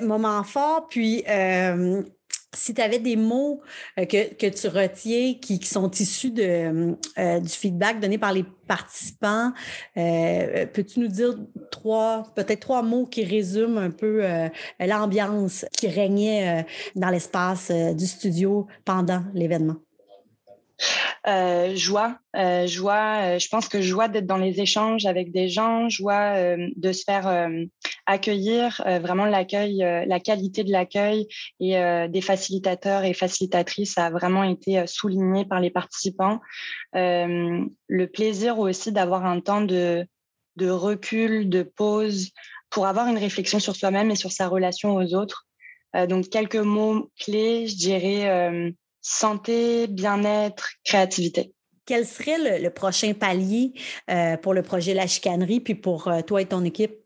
moments 0.00 0.42
forts, 0.42 0.88
puis 0.88 1.22
si 2.54 2.74
tu 2.74 2.82
avais 2.82 2.98
des 2.98 3.14
mots 3.14 3.62
que, 3.96 4.34
que, 4.34 4.46
tu 4.48 4.66
retiens 4.66 5.34
qui, 5.40 5.60
qui 5.60 5.68
sont 5.68 5.88
issus 5.88 6.32
de, 6.32 6.96
du 7.38 7.48
feedback 7.48 8.00
donné 8.00 8.18
par 8.18 8.32
les 8.32 8.44
participants, 8.66 9.52
peux-tu 9.94 10.98
nous 10.98 11.06
dire 11.06 11.38
trois, 11.70 12.24
peut-être 12.34 12.58
trois 12.58 12.82
mots 12.82 13.06
qui 13.06 13.24
résument 13.24 13.78
un 13.78 13.90
peu 13.90 14.24
l'ambiance 14.80 15.64
qui 15.78 15.86
régnait 15.86 16.66
dans 16.96 17.10
l'espace 17.10 17.70
du 17.70 18.06
studio 18.06 18.66
pendant 18.84 19.22
l'événement? 19.32 19.76
Euh, 21.28 21.76
joie, 21.76 22.18
euh, 22.36 22.66
joie. 22.66 23.20
Euh, 23.22 23.38
je 23.38 23.48
pense 23.48 23.68
que 23.68 23.80
joie 23.80 24.08
d'être 24.08 24.26
dans 24.26 24.38
les 24.38 24.60
échanges 24.60 25.06
avec 25.06 25.30
des 25.30 25.48
gens, 25.48 25.88
joie 25.88 26.34
euh, 26.36 26.68
de 26.76 26.92
se 26.92 27.04
faire 27.04 27.28
euh, 27.28 27.64
accueillir, 28.06 28.82
vraiment 29.00 29.26
l'accueil, 29.26 29.78
la 29.78 30.18
qualité 30.18 30.64
de 30.64 30.72
l'accueil 30.72 31.28
et 31.60 31.74
des 32.08 32.20
facilitateurs 32.20 33.04
et 33.04 33.14
facilitatrices 33.14 33.96
a 33.96 34.10
vraiment 34.10 34.42
été 34.42 34.84
souligné 34.88 35.44
par 35.44 35.60
les 35.60 35.70
participants. 35.70 36.40
le 36.92 38.06
plaisir 38.06 38.58
aussi 38.58 38.90
d'avoir 38.90 39.24
un 39.24 39.40
temps 39.40 39.60
de 39.60 40.04
de 40.56 40.68
recul, 40.68 41.48
de 41.48 41.62
pause, 41.62 42.30
pour 42.70 42.86
avoir 42.86 43.06
une 43.06 43.18
réflexion 43.18 43.60
sur 43.60 43.76
soi-même 43.76 44.10
et 44.10 44.16
sur 44.16 44.32
sa 44.32 44.48
relation 44.48 44.96
aux 44.96 45.14
autres. 45.14 45.46
donc 46.08 46.28
quelques 46.28 46.56
mots 46.56 47.08
clés, 47.20 47.68
je 47.68 47.76
dirais 47.76 48.74
santé, 49.02 49.88
bien-être, 49.88 50.70
créativité. 50.84 51.52
Quel 51.84 52.06
serait 52.06 52.60
le, 52.60 52.70
prochain 52.70 53.12
palier 53.12 53.74
euh, 54.08 54.36
pour 54.36 54.54
le 54.54 54.62
projet 54.62 54.94
La 54.94 55.06
Chicanerie, 55.06 55.60
puis 55.60 55.74
pour 55.74 56.08
euh, 56.08 56.22
toi 56.22 56.40
et 56.40 56.46
ton 56.46 56.64
équipe? 56.64 57.01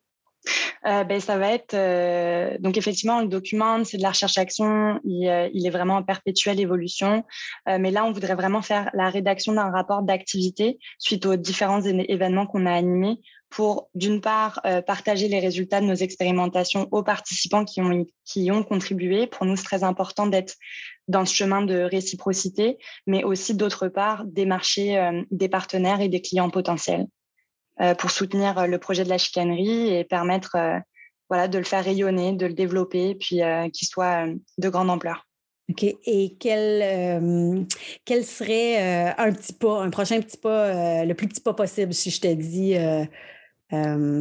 Euh, 0.87 1.05
ben, 1.05 1.21
ça 1.21 1.37
va 1.37 1.53
être 1.53 1.75
euh, 1.75 2.57
donc 2.61 2.77
effectivement 2.77 3.21
le 3.21 3.27
document 3.27 3.85
c'est 3.85 3.97
de 3.97 4.03
la 4.03 4.11
recherche 4.11 4.39
action. 4.39 5.01
Il, 5.05 5.29
euh, 5.29 5.49
il, 5.53 5.67
est 5.67 5.71
vraiment 5.71 5.97
en 5.97 6.03
perpétuelle 6.03 6.61
évolution. 6.61 7.25
Mais 7.67 7.91
là 7.91 8.05
on 8.05 8.13
voudrait 8.13 8.35
vraiment 8.35 8.63
faire 8.63 8.91
la 8.95 9.11
rédaction 9.11 9.53
d'un 9.53 9.71
rapport 9.71 10.03
d'activité 10.03 10.79
suite 10.99 11.27
aux 11.27 11.37
différents 11.37 11.83
événements 11.83 12.47
qu'on 12.47 12.67
a 12.67 12.73
animés 12.73 13.21
pour 13.51 13.89
d'une 13.95 14.21
part 14.21 14.61
partager 14.87 15.29
les 15.29 15.39
résultats 15.39 15.81
de 15.81 15.87
nos 15.87 15.95
expérimentations 15.95 16.89
aux 16.91 17.03
participants 17.03 17.65
qui 17.65 17.81
qui 18.25 18.51
ont 18.51 18.63
contribué. 18.63 19.27
Pour 19.27 19.47
nous 19.47 19.57
c'est 19.57 19.65
très 19.65 19.85
important 19.85 20.27
d'être 20.27 20.55
dans 21.09 21.25
ce 21.25 21.35
chemin 21.35 21.63
de 21.63 21.81
réciprocité 21.81 22.79
mais 23.07 23.25
aussi 23.25 23.55
d'autre 23.55 23.89
part 23.89 24.25
démarcher 24.25 25.23
des 25.31 25.49
partenaires 25.49 26.01
et 26.01 26.09
des 26.09 26.21
clients 26.21 26.51
potentiels 26.51 27.07
pour 27.99 28.11
soutenir 28.11 28.59
euh, 28.59 28.67
le 28.67 28.79
projet 28.79 29.05
de 29.05 29.09
la 29.09 29.19
chicanerie 29.19 29.95
et 29.95 30.05
permettre 30.05 30.57
euh, 30.57 30.79
voilà, 31.29 31.49
de 31.49 31.59
le 31.59 31.65
faire 31.65 31.85
rayonner, 31.85 32.33
de 32.33 32.47
le 32.47 32.55
développer, 32.55 33.15
puis 33.17 33.41
qu'il 33.73 33.89
soit 33.89 34.27
de 34.59 34.69
grande 34.69 34.91
ampleur. 34.91 35.27
OK. 35.69 35.83
Et 35.83 36.37
quel, 36.39 37.67
quel 38.05 38.25
serait 38.25 39.13
un 39.19 39.33
petit 39.33 39.53
pas, 39.53 39.83
un 39.83 39.91
prochain 39.91 40.21
petit 40.21 40.37
pas, 40.37 41.05
le 41.05 41.15
plus 41.15 41.27
petit 41.27 41.41
pas 41.41 41.53
possible, 41.53 41.93
si 41.93 42.11
je 42.11 42.21
te 42.21 42.33
dis, 42.33 42.77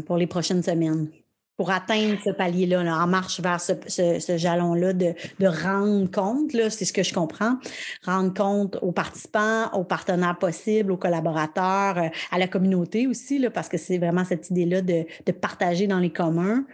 pour 0.07 0.17
les 0.17 0.25
prochaines 0.25 0.63
semaines? 0.63 1.11
Pour 1.57 1.71
atteindre 1.71 2.17
ce 2.23 2.31
palier-là, 2.31 2.81
en 2.81 3.07
marche 3.07 3.39
vers 3.39 3.61
ce, 3.61 3.73
ce, 3.87 4.37
jalon-là 4.37 4.93
de, 4.93 5.13
de, 5.39 5.47
rendre 5.47 6.09
compte, 6.11 6.51
c'est 6.51 6.85
ce 6.85 6.91
que 6.91 7.03
je 7.03 7.13
comprends, 7.13 7.57
rendre 8.03 8.33
compte 8.33 8.77
aux 8.81 8.91
participants, 8.91 9.71
aux 9.73 9.85
partenaires 9.85 10.37
possibles, 10.37 10.91
aux 10.91 10.97
collaborateurs, 10.97 11.97
euh, 11.97 12.07
à 12.31 12.39
la 12.39 12.47
communauté 12.47 13.07
aussi, 13.07 13.39
là, 13.39 13.49
parce 13.49 13.69
que 13.69 13.77
c'est 13.77 13.97
vraiment 13.97 14.25
cette 14.25 14.49
idée-là 14.49 14.81
de, 14.81 15.05
de 15.25 15.31
partager 15.31 15.87
dans 15.87 15.99
les 15.99 16.11
communs. 16.11 16.65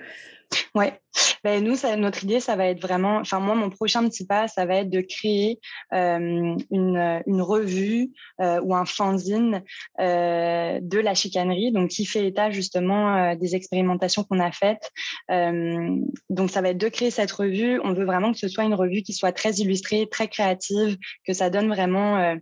Ouais. 0.75 0.99
Ben, 1.43 1.63
nous, 1.63 1.75
ça, 1.75 1.95
notre 1.97 2.23
idée, 2.23 2.39
ça 2.39 2.55
va 2.55 2.67
être 2.67 2.81
vraiment, 2.81 3.17
enfin 3.17 3.39
moi, 3.39 3.55
mon 3.55 3.69
prochain 3.69 4.07
petit 4.07 4.25
pas, 4.25 4.47
ça 4.47 4.65
va 4.65 4.75
être 4.77 4.89
de 4.89 5.01
créer 5.01 5.59
euh, 5.93 6.55
une, 6.71 7.21
une, 7.25 7.41
revue 7.41 8.11
euh, 8.39 8.61
ou 8.61 8.75
un 8.75 8.85
fanzine 8.85 9.63
euh, 9.99 10.79
de 10.81 10.99
la 10.99 11.13
chicanerie, 11.13 11.71
donc 11.71 11.89
qui 11.89 12.05
fait 12.05 12.27
état 12.27 12.51
justement 12.51 13.15
euh, 13.15 13.35
des 13.35 13.55
expérimentations 13.55 14.23
qu'on 14.23 14.39
a 14.39 14.51
faites. 14.51 14.91
Euh, 15.29 15.97
donc 16.29 16.51
ça 16.51 16.61
va 16.61 16.69
être 16.69 16.77
de 16.77 16.89
créer 16.89 17.11
cette 17.11 17.31
revue. 17.31 17.79
On 17.83 17.93
veut 17.93 18.05
vraiment 18.05 18.31
que 18.31 18.39
ce 18.39 18.47
soit 18.47 18.63
une 18.63 18.75
revue 18.75 19.01
qui 19.01 19.13
soit 19.13 19.33
très 19.33 19.51
illustrée, 19.55 20.07
très 20.09 20.27
créative, 20.27 20.97
que 21.27 21.33
ça 21.33 21.49
donne 21.49 21.67
vraiment 21.67 22.17
euh, 22.17 22.35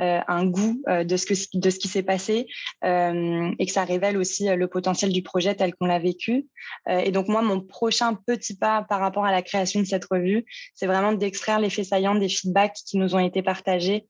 un 0.00 0.46
goût 0.46 0.82
euh, 0.88 1.04
de 1.04 1.16
ce, 1.16 1.26
que, 1.26 1.34
de 1.58 1.70
ce 1.70 1.78
qui 1.78 1.88
s'est 1.88 2.02
passé 2.02 2.46
euh, 2.84 3.50
et 3.58 3.66
que 3.66 3.72
ça 3.72 3.84
révèle 3.84 4.16
aussi 4.16 4.48
le 4.48 4.68
potentiel 4.68 5.12
du 5.12 5.22
projet 5.22 5.54
tel 5.54 5.74
qu'on 5.74 5.86
l'a 5.86 5.98
vécu. 5.98 6.48
et 6.88 7.10
donc 7.10 7.28
moi, 7.28 7.42
mon 7.42 7.60
prochain 7.60 8.14
petit 8.14 8.56
pas 8.56 8.82
par 8.88 9.00
rapport 9.00 9.24
à 9.24 9.32
la 9.32 9.42
création 9.42 9.80
de 9.80 9.84
cette 9.84 10.04
revue, 10.10 10.44
c'est 10.74 10.86
vraiment 10.86 11.12
d'extraire 11.12 11.60
les 11.60 11.70
faits 11.70 11.86
saillants 11.86 12.14
des 12.14 12.28
feedbacks 12.28 12.76
qui 12.86 12.98
nous 12.98 13.14
ont 13.14 13.18
été 13.18 13.42
partagés 13.42 14.06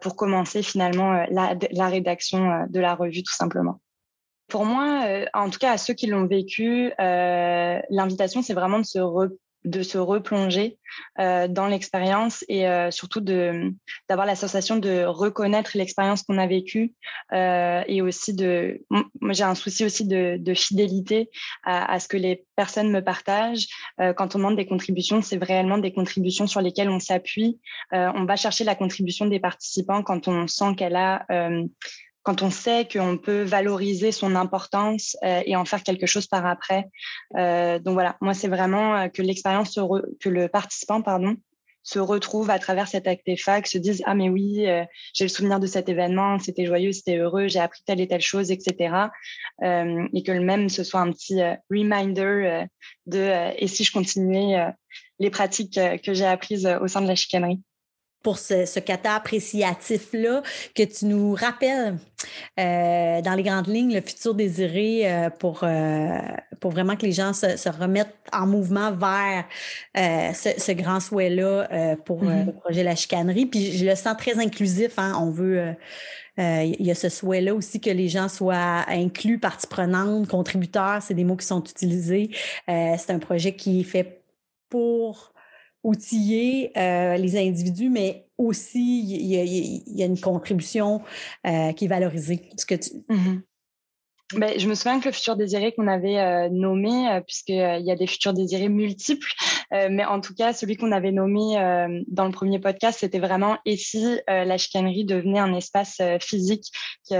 pour 0.00 0.16
commencer 0.16 0.62
finalement 0.62 1.24
la, 1.30 1.56
la 1.70 1.88
rédaction 1.88 2.66
de 2.68 2.80
la 2.80 2.94
revue 2.94 3.22
tout 3.22 3.34
simplement. 3.34 3.80
Pour 4.48 4.64
moi, 4.64 5.06
en 5.34 5.50
tout 5.50 5.58
cas 5.58 5.72
à 5.72 5.78
ceux 5.78 5.94
qui 5.94 6.06
l'ont 6.06 6.26
vécu, 6.26 6.92
l'invitation, 6.98 8.42
c'est 8.42 8.54
vraiment 8.54 8.78
de 8.78 8.84
se 8.84 8.98
de 9.64 9.82
se 9.82 9.98
replonger 9.98 10.78
euh, 11.20 11.46
dans 11.48 11.66
l'expérience 11.66 12.44
et 12.48 12.68
euh, 12.68 12.90
surtout 12.90 13.20
de 13.20 13.72
d'avoir 14.08 14.26
la 14.26 14.34
sensation 14.34 14.76
de 14.76 15.04
reconnaître 15.04 15.72
l'expérience 15.74 16.22
qu'on 16.22 16.38
a 16.38 16.46
vécue 16.46 16.94
euh, 17.32 17.82
et 17.86 18.02
aussi 18.02 18.34
de 18.34 18.82
moi 19.20 19.32
j'ai 19.32 19.44
un 19.44 19.54
souci 19.54 19.84
aussi 19.84 20.06
de, 20.06 20.54
fidélité 20.54 21.30
à, 21.64 21.92
à, 21.92 22.00
ce 22.00 22.08
que 22.08 22.16
les 22.16 22.44
personnes 22.56 22.90
me 22.90 23.00
partagent. 23.02 23.66
Quand 23.98 24.34
on 24.34 24.38
demande 24.38 24.56
des 24.56 24.66
contributions 24.66 25.22
c'est 25.22 25.42
réellement 25.42 25.78
des 25.78 25.92
contributions 25.92 26.46
sur 26.46 26.60
lesquelles 26.60 26.90
on 26.90 27.00
s'appuie. 27.00 27.58
On 27.92 28.24
va 28.24 28.36
chercher 28.36 28.64
la 28.64 28.74
contribution 28.74 29.26
des 29.26 29.40
participants 29.40 30.02
quand 30.02 30.28
on 30.28 30.46
sent 30.46 30.74
qu'elle 30.76 30.96
a 30.96 31.24
quand 32.22 32.42
on 32.42 32.50
sait 32.50 32.86
qu'on 32.86 33.18
peut 33.18 33.42
valoriser 33.42 34.12
son 34.12 34.34
importance 34.36 35.16
euh, 35.24 35.42
et 35.44 35.56
en 35.56 35.64
faire 35.64 35.82
quelque 35.82 36.06
chose 36.06 36.26
par 36.26 36.46
après. 36.46 36.88
Euh, 37.36 37.78
donc 37.78 37.94
voilà, 37.94 38.16
moi 38.20 38.34
c'est 38.34 38.48
vraiment 38.48 38.96
euh, 38.96 39.08
que 39.08 39.22
l'expérience 39.22 39.78
que 40.20 40.28
le 40.28 40.48
participant 40.48 41.02
pardon 41.02 41.36
se 41.84 41.98
retrouve 41.98 42.48
à 42.50 42.60
travers 42.60 42.86
cet 42.86 43.08
acte 43.08 43.26
se 43.66 43.76
dise 43.76 44.04
ah 44.06 44.14
mais 44.14 44.28
oui 44.28 44.68
euh, 44.68 44.84
j'ai 45.14 45.24
le 45.24 45.28
souvenir 45.28 45.58
de 45.58 45.66
cet 45.66 45.88
événement 45.88 46.38
c'était 46.38 46.64
joyeux 46.64 46.92
c'était 46.92 47.16
heureux 47.16 47.48
j'ai 47.48 47.58
appris 47.58 47.80
telle 47.84 48.00
et 48.00 48.06
telle 48.06 48.20
chose 48.20 48.52
etc 48.52 49.06
euh, 49.64 50.06
et 50.14 50.22
que 50.22 50.30
le 50.30 50.42
même 50.42 50.68
ce 50.68 50.84
soit 50.84 51.00
un 51.00 51.10
petit 51.10 51.40
reminder 51.72 52.66
de 53.06 53.52
et 53.60 53.66
si 53.66 53.82
je 53.82 53.90
continuais 53.90 54.64
les 55.18 55.30
pratiques 55.30 55.80
que 56.04 56.14
j'ai 56.14 56.24
apprises 56.24 56.68
au 56.80 56.86
sein 56.86 57.00
de 57.00 57.08
la 57.08 57.16
chicanerie? 57.16 57.60
Pour 58.22 58.38
ce, 58.38 58.66
ce 58.66 58.80
kata 58.80 59.14
appréciatif-là, 59.14 60.42
que 60.74 60.82
tu 60.82 61.06
nous 61.06 61.34
rappelles 61.34 61.96
euh, 62.58 63.20
dans 63.20 63.34
les 63.34 63.42
grandes 63.42 63.66
lignes 63.66 63.94
le 63.94 64.00
futur 64.00 64.34
désiré 64.34 65.10
euh, 65.10 65.30
pour, 65.30 65.60
euh, 65.62 66.18
pour 66.60 66.70
vraiment 66.70 66.96
que 66.96 67.04
les 67.04 67.12
gens 67.12 67.32
se, 67.32 67.56
se 67.56 67.68
remettent 67.68 68.14
en 68.32 68.46
mouvement 68.46 68.92
vers 68.92 69.44
euh, 69.96 70.32
ce, 70.32 70.50
ce, 70.60 70.72
grand 70.72 71.00
souhait-là 71.00 71.68
euh, 71.72 71.96
pour 71.96 72.24
mm-hmm. 72.24 72.46
le 72.46 72.52
projet 72.52 72.82
La 72.82 72.94
Chicanerie. 72.94 73.46
Puis 73.46 73.76
je 73.76 73.86
le 73.86 73.94
sens 73.96 74.16
très 74.16 74.38
inclusif. 74.38 74.98
Hein? 74.98 75.14
On 75.20 75.30
veut. 75.30 75.74
il 76.38 76.86
y 76.86 76.90
a 76.90 76.94
ce 76.94 77.08
souhait-là 77.08 77.54
aussi 77.54 77.80
que 77.80 77.90
les 77.90 78.08
gens 78.08 78.28
soient 78.28 78.84
inclus, 78.88 79.38
partie 79.38 79.66
prenante, 79.66 80.28
contributeurs, 80.28 81.02
c'est 81.02 81.14
des 81.14 81.24
mots 81.24 81.36
qui 81.36 81.46
sont 81.46 81.62
utilisés. 81.62 82.30
c'est 82.66 83.10
un 83.10 83.18
projet 83.18 83.54
qui 83.54 83.80
est 83.80 83.84
fait 83.84 84.22
pour 84.70 85.31
outiller 85.84 86.72
euh, 86.76 87.16
les 87.16 87.36
individus, 87.36 87.90
mais 87.90 88.26
aussi 88.38 89.00
il 89.00 89.26
y, 89.26 90.02
a, 90.02 90.06
une 90.06 90.18
contribution 90.18 91.02
euh, 91.46 91.72
qui 91.72 91.86
est 91.86 91.88
valorisée. 91.88 92.50
Que. 92.66 92.74
Mm-hmm. 92.74 93.40
Ben, 94.34 94.58
je 94.58 94.66
me 94.66 94.74
souviens 94.74 94.98
que 95.00 95.08
le 95.08 95.12
futur 95.12 95.36
désiré 95.36 95.72
qu'on 95.72 95.88
avait 95.88 96.18
euh, 96.18 96.48
nommé, 96.48 97.08
euh, 97.10 97.20
puisqu'il 97.20 97.60
euh, 97.60 97.78
y 97.78 97.90
a 97.90 97.96
des 97.96 98.06
futurs 98.06 98.32
désirés 98.32 98.70
multiples, 98.70 99.30
euh, 99.74 99.88
mais 99.90 100.04
en 100.04 100.20
tout 100.20 100.34
cas, 100.34 100.54
celui 100.54 100.76
qu'on 100.76 100.90
avait 100.90 101.12
nommé 101.12 101.58
euh, 101.58 102.00
dans 102.08 102.24
le 102.24 102.30
premier 102.30 102.58
podcast, 102.58 103.00
c'était 103.00 103.18
vraiment 103.18 103.58
et 103.66 103.76
si 103.76 104.20
la 104.28 104.56
chicanerie 104.58 105.04
devenait 105.04 105.38
un 105.38 105.54
espace 105.54 106.00
physique 106.20 106.64
qui, 107.04 107.14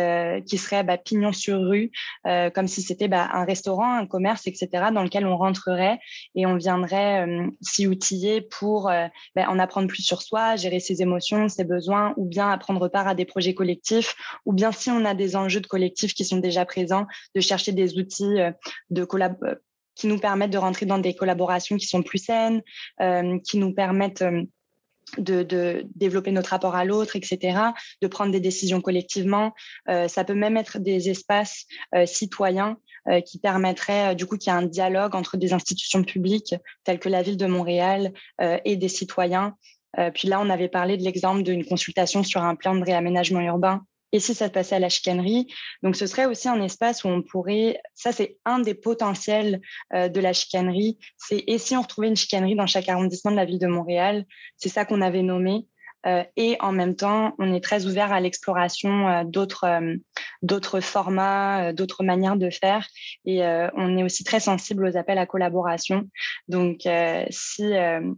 qui 0.47 0.59
serait 0.59 0.83
bah, 0.85 0.97
pignon 0.99 1.33
sur 1.33 1.61
rue, 1.61 1.90
comme 2.25 2.66
si 2.66 2.83
c'était 2.83 3.09
bah, 3.09 3.28
un 3.33 3.45
restaurant, 3.45 3.95
un 3.95 4.07
commerce, 4.07 4.47
etc., 4.47 4.69
dans 4.92 5.02
lequel 5.02 5.26
on 5.26 5.37
rentrerait 5.37 5.99
et 6.35 6.47
on 6.47 6.57
viendrait 6.57 7.26
s'y 7.61 7.87
outiller 7.87 8.40
pour 8.40 8.90
bah, 9.35 9.47
en 9.49 9.59
apprendre 9.59 9.88
plus 9.88 10.02
sur 10.02 10.23
soi, 10.23 10.57
gérer 10.57 10.81
ses 10.81 11.02
émotions, 11.02 11.49
ses 11.49 11.64
besoins, 11.64 12.14
ou 12.16 12.26
bien 12.26 12.50
apprendre 12.50 12.88
part 12.88 13.09
à 13.09 13.14
des 13.14 13.25
projets 13.25 13.54
collectifs, 13.54 14.14
ou 14.47 14.52
bien 14.52 14.73
si 14.73 14.90
on 14.90 15.04
a 15.04 15.14
des 15.14 15.37
enjeux 15.37 15.61
de 15.61 15.66
collectifs 15.66 16.14
qui 16.14 16.25
sont 16.25 16.38
déjà 16.38 16.64
présents, 16.64 17.01
de 17.35 17.40
chercher 17.40 17.73
des 17.73 17.99
outils 17.99 18.40
euh, 18.40 18.52
de 18.90 19.06
euh, 19.12 19.54
qui 19.94 20.06
nous 20.06 20.18
permettent 20.18 20.50
de 20.50 20.59
rentrer 20.59 20.87
dans 20.87 20.99
des 20.99 21.14
collaborations 21.14 21.76
qui 21.76 21.87
sont 21.87 22.02
plus 22.02 22.18
saines, 22.18 22.62
euh, 23.00 23.38
qui 23.40 23.59
nous 23.59 23.75
permettent 23.75 24.25
de, 25.18 25.85
développer 25.94 26.32
notre 26.32 26.50
rapport 26.50 26.75
à 26.75 26.87
l'autre, 26.87 27.16
etc., 27.16 27.59
de 28.00 28.06
prendre 28.06 28.32
des 28.32 28.40
décisions 28.40 28.80
collectivement. 28.80 29.52
Ça 29.87 30.25
peut 30.25 30.35
même 30.35 30.56
être 30.56 30.78
des 30.78 31.11
espaces 31.11 31.66
citoyens 32.06 32.78
qui 33.26 33.38
permettraient 33.38 34.14
du 34.14 34.25
coup 34.25 34.38
qu'il 34.38 34.50
y 34.50 34.56
ait 34.56 34.59
un 34.59 34.64
dialogue 34.64 35.14
entre 35.14 35.37
des 35.37 35.52
institutions 35.52 36.02
publiques 36.02 36.54
telles 36.85 36.99
que 36.99 37.11
la 37.11 37.21
ville 37.21 37.37
de 37.37 37.44
Montréal 37.44 38.14
et 38.64 38.76
des 38.76 38.88
citoyens. 38.88 39.54
puis 40.14 40.28
là, 40.28 40.40
on 40.40 40.49
avait 40.49 40.71
parlé 40.71 40.97
de 40.97 41.02
l'exemple 41.02 41.42
d'une 41.42 41.66
consultation 41.66 42.23
sur 42.23 42.42
un 42.42 42.54
plan 42.54 42.75
de 42.75 42.82
réaménagement 42.82 43.40
urbain 43.40 43.85
et 44.12 44.21
si 44.21 44.35
ça 44.35 44.47
se 44.47 44.52
passait 44.52 44.76
à 44.76 44.78
la 44.78 44.88
chicanerie. 44.88 45.49
Donc, 45.83 45.97
ce 45.97 46.07
serait 46.07 46.26
aussi 46.26 46.49
un 46.49 46.61
espace 46.62 47.04
où 47.04 47.09
on 47.09 47.23
pourrait, 47.23 47.81
ça 47.95 48.12
c'est 48.12 48.37
un 48.45 48.61
des 48.61 48.75
potentiels 48.75 49.61
euh, 49.95 50.09
de 50.09 50.21
la 50.21 50.33
chicanerie, 50.33 50.99
c'est 51.16 51.42
et 51.47 51.59
si 51.59 51.76
on 51.76 51.83
retrouvait 51.83 52.09
une 52.09 52.16
chicanerie 52.16 52.54
dans 52.54 52.66
chaque 52.66 52.88
arrondissement 52.88 53.31
de 53.31 53.37
la 53.37 53.45
ville 53.45 53.59
de 53.59 53.66
Montréal, 53.66 54.25
c'est 54.57 54.69
ça 54.69 54.85
qu'on 54.85 55.00
avait 55.00 55.23
nommé. 55.23 55.66
et 56.37 56.57
en 56.59 56.73
même 56.73 56.97
temps, 56.97 57.33
on 57.38 57.54
est 57.54 57.62
très 57.62 57.87
ouvert 57.87 58.12
à 58.12 58.19
l'exploration 58.19 59.23
d'autres 59.25 59.66
d'autres 60.42 60.81
formats, 60.81 61.73
d'autres 61.73 62.02
manières 62.02 62.37
de 62.37 62.50
faire. 62.50 62.88
Et 63.25 63.40
on 63.76 63.97
est 63.97 64.02
aussi 64.02 64.25
très 64.25 64.40
sensible 64.40 64.85
aux 64.85 64.97
appels 64.97 65.19
à 65.19 65.26
collaboration. 65.26 66.09
Donc, 66.49 66.88
si 67.31 67.73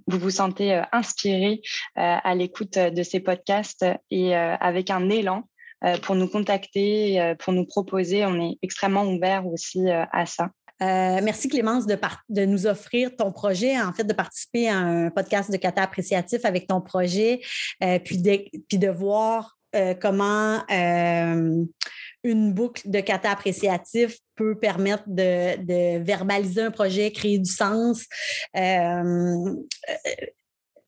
vous 0.06 0.18
vous 0.18 0.30
sentez 0.30 0.82
inspiré 0.92 1.60
à 1.94 2.34
l'écoute 2.34 2.78
de 2.78 3.02
ces 3.02 3.20
podcasts 3.20 3.84
et 4.10 4.34
avec 4.34 4.88
un 4.88 5.10
élan, 5.10 5.44
pour 6.02 6.14
nous 6.14 6.28
contacter, 6.28 7.34
pour 7.40 7.52
nous 7.52 7.66
proposer. 7.66 8.24
On 8.24 8.40
est 8.40 8.58
extrêmement 8.62 9.04
ouvert 9.04 9.46
aussi 9.46 9.88
à 9.90 10.26
ça. 10.26 10.50
Euh, 10.82 11.20
merci 11.22 11.48
Clémence 11.48 11.86
de, 11.86 11.96
de, 12.28 12.44
nous 12.44 12.66
offrir 12.66 13.14
ton 13.16 13.30
projet, 13.30 13.80
en 13.80 13.92
fait, 13.92 14.04
de 14.04 14.12
participer 14.12 14.68
à 14.68 14.78
un 14.78 15.10
podcast 15.10 15.50
de 15.50 15.56
kata 15.56 15.82
appréciatif 15.82 16.44
avec 16.44 16.66
ton 16.66 16.80
projet, 16.80 17.40
euh, 17.82 17.98
puis, 18.00 18.18
de, 18.18 18.44
puis 18.68 18.78
de 18.78 18.88
voir 18.88 19.56
euh, 19.76 19.94
comment 19.94 20.62
une 20.68 22.52
boucle 22.52 22.82
de 22.90 23.00
kata 23.00 23.30
appréciatif 23.30 24.18
peut 24.34 24.58
permettre 24.58 25.04
de, 25.06 26.02
verbaliser 26.02 26.62
un 26.62 26.70
projet, 26.72 27.12
créer 27.12 27.38
du 27.38 27.50
sens. 27.50 28.06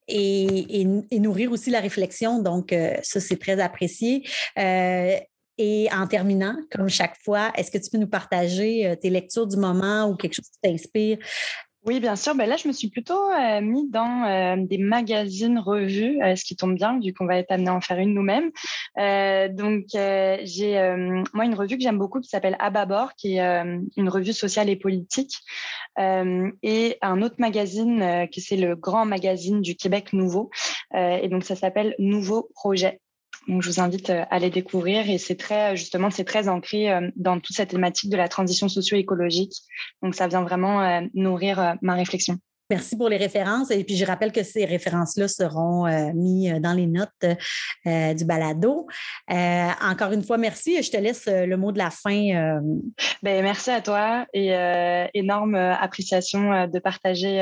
Et, 0.09 0.83
et, 1.11 1.19
nourrir 1.19 1.51
aussi 1.51 1.71
la 1.71 1.81
réflexion. 1.81 2.41
Donc, 2.41 2.75
ça, 3.03 3.21
c'est 3.21 3.39
très 3.39 3.61
apprécié. 3.61 4.23
Et 5.59 5.89
en 5.91 6.07
terminant, 6.07 6.55
comme 6.71 6.89
chaque 6.89 7.17
fois, 7.25 7.51
est-ce 7.57 7.71
que 7.71 7.79
tu 7.79 7.91
peux 7.91 7.99
nous 7.99 8.09
partager 8.09 8.87
euh, 8.87 8.95
tes 8.95 9.09
lectures 9.09 9.47
du 9.47 9.57
moment 9.57 10.07
ou 10.09 10.15
quelque 10.15 10.35
chose 10.35 10.51
qui 10.51 10.61
t'inspire? 10.63 11.19
Oui, 11.87 12.00
bien 12.00 12.16
sûr. 12.16 12.35
Ben 12.35 12.49
là, 12.49 12.57
je 12.57 12.66
me 12.66 12.73
suis 12.73 12.90
plutôt 12.90 13.31
euh, 13.31 13.61
dans 13.90 14.25
euh, 14.25 14.57
des 14.59 14.78
magazines, 14.78 15.61
revues, 15.61 16.19
ce 16.37 16.45
qui 16.45 16.57
tombe 16.57 16.75
bien, 16.75 16.99
vu 16.99 17.12
qu'on 17.12 17.26
va 17.26 17.38
être 17.38 17.52
amené 17.52 17.69
à 17.69 17.75
en 17.75 17.81
faire 17.81 17.99
une 17.99 18.12
nous-mêmes. 18.12 18.50
donc, 19.55 19.85
j'ai 19.93 21.23
moi 21.33 21.45
une 21.45 21.55
revue 21.55 21.76
que 21.76 21.83
j'aime 21.83 21.99
beaucoup 21.99 22.21
qui 22.21 22.28
s'appelle 22.28 22.57
Ababor, 22.59 23.14
qui 23.14 23.37
est 23.37 23.62
une 23.97 24.09
revue 24.09 24.33
sociale 24.33 24.69
et 24.69 24.75
politique, 24.76 25.38
et 25.97 26.99
un 27.02 27.23
autre 27.23 27.37
magazine 27.38 28.26
qui 28.33 28.40
c'est 28.40 28.57
le 28.57 28.75
grand 28.75 29.07
magazine 29.07 29.61
du 29.61 29.76
Québec 29.76 30.12
Nouveau, 30.12 30.50
et 30.93 31.28
donc 31.28 31.45
ça 31.45 31.55
s'appelle 31.55 31.95
Nouveau 31.99 32.49
Projet. 32.55 33.00
Donc, 33.49 33.62
je 33.62 33.71
vous 33.71 33.81
invite 33.81 34.11
euh, 34.11 34.25
à 34.31 34.38
les 34.38 34.50
découvrir 34.50 35.09
et 35.09 35.19
c'est 35.19 35.37
très, 35.37 35.73
euh, 35.73 35.76
justement, 35.76 36.11
c'est 36.11 36.25
très 36.25 36.49
ancré 36.49 36.91
euh, 36.91 37.11
dans 37.17 37.38
toute 37.38 37.55
cette 37.55 37.71
thématique 37.71 38.11
de 38.11 38.17
la 38.17 38.29
transition 38.29 38.69
socio-écologique. 38.69 39.53
Donc, 40.03 40.15
ça 40.15 40.26
vient 40.26 40.43
vraiment 40.43 41.00
nourrir 41.15 41.76
ma 41.83 41.95
réflexion. 41.95 42.38
Merci 42.68 42.96
pour 42.96 43.08
les 43.08 43.16
références. 43.16 43.70
Et 43.70 43.85
puis, 43.85 43.96
je 43.96 44.04
rappelle 44.04 44.32
que 44.32 44.42
ces 44.42 44.64
références-là 44.64 45.28
seront 45.28 45.87
euh, 45.87 46.12
mises 46.14 46.52
dans 46.61 46.73
les 46.73 46.87
notes 46.87 47.11
euh, 47.87 48.12
du 48.12 48.25
balado. 48.25 48.88
Euh, 49.30 49.68
encore 49.82 50.11
une 50.12 50.25
fois, 50.25 50.37
merci. 50.37 50.82
Je 50.82 50.90
te 50.90 50.96
laisse 50.96 51.26
le 51.26 51.56
mot 51.56 51.70
de 51.70 51.78
la 51.78 51.90
fin. 51.90 52.61
Ben, 53.23 53.42
merci 53.42 53.70
à 53.70 53.80
toi 53.80 54.26
et 54.32 54.50
énorme 55.14 55.54
appréciation 55.54 56.66
de 56.66 56.78
partager, 56.78 57.38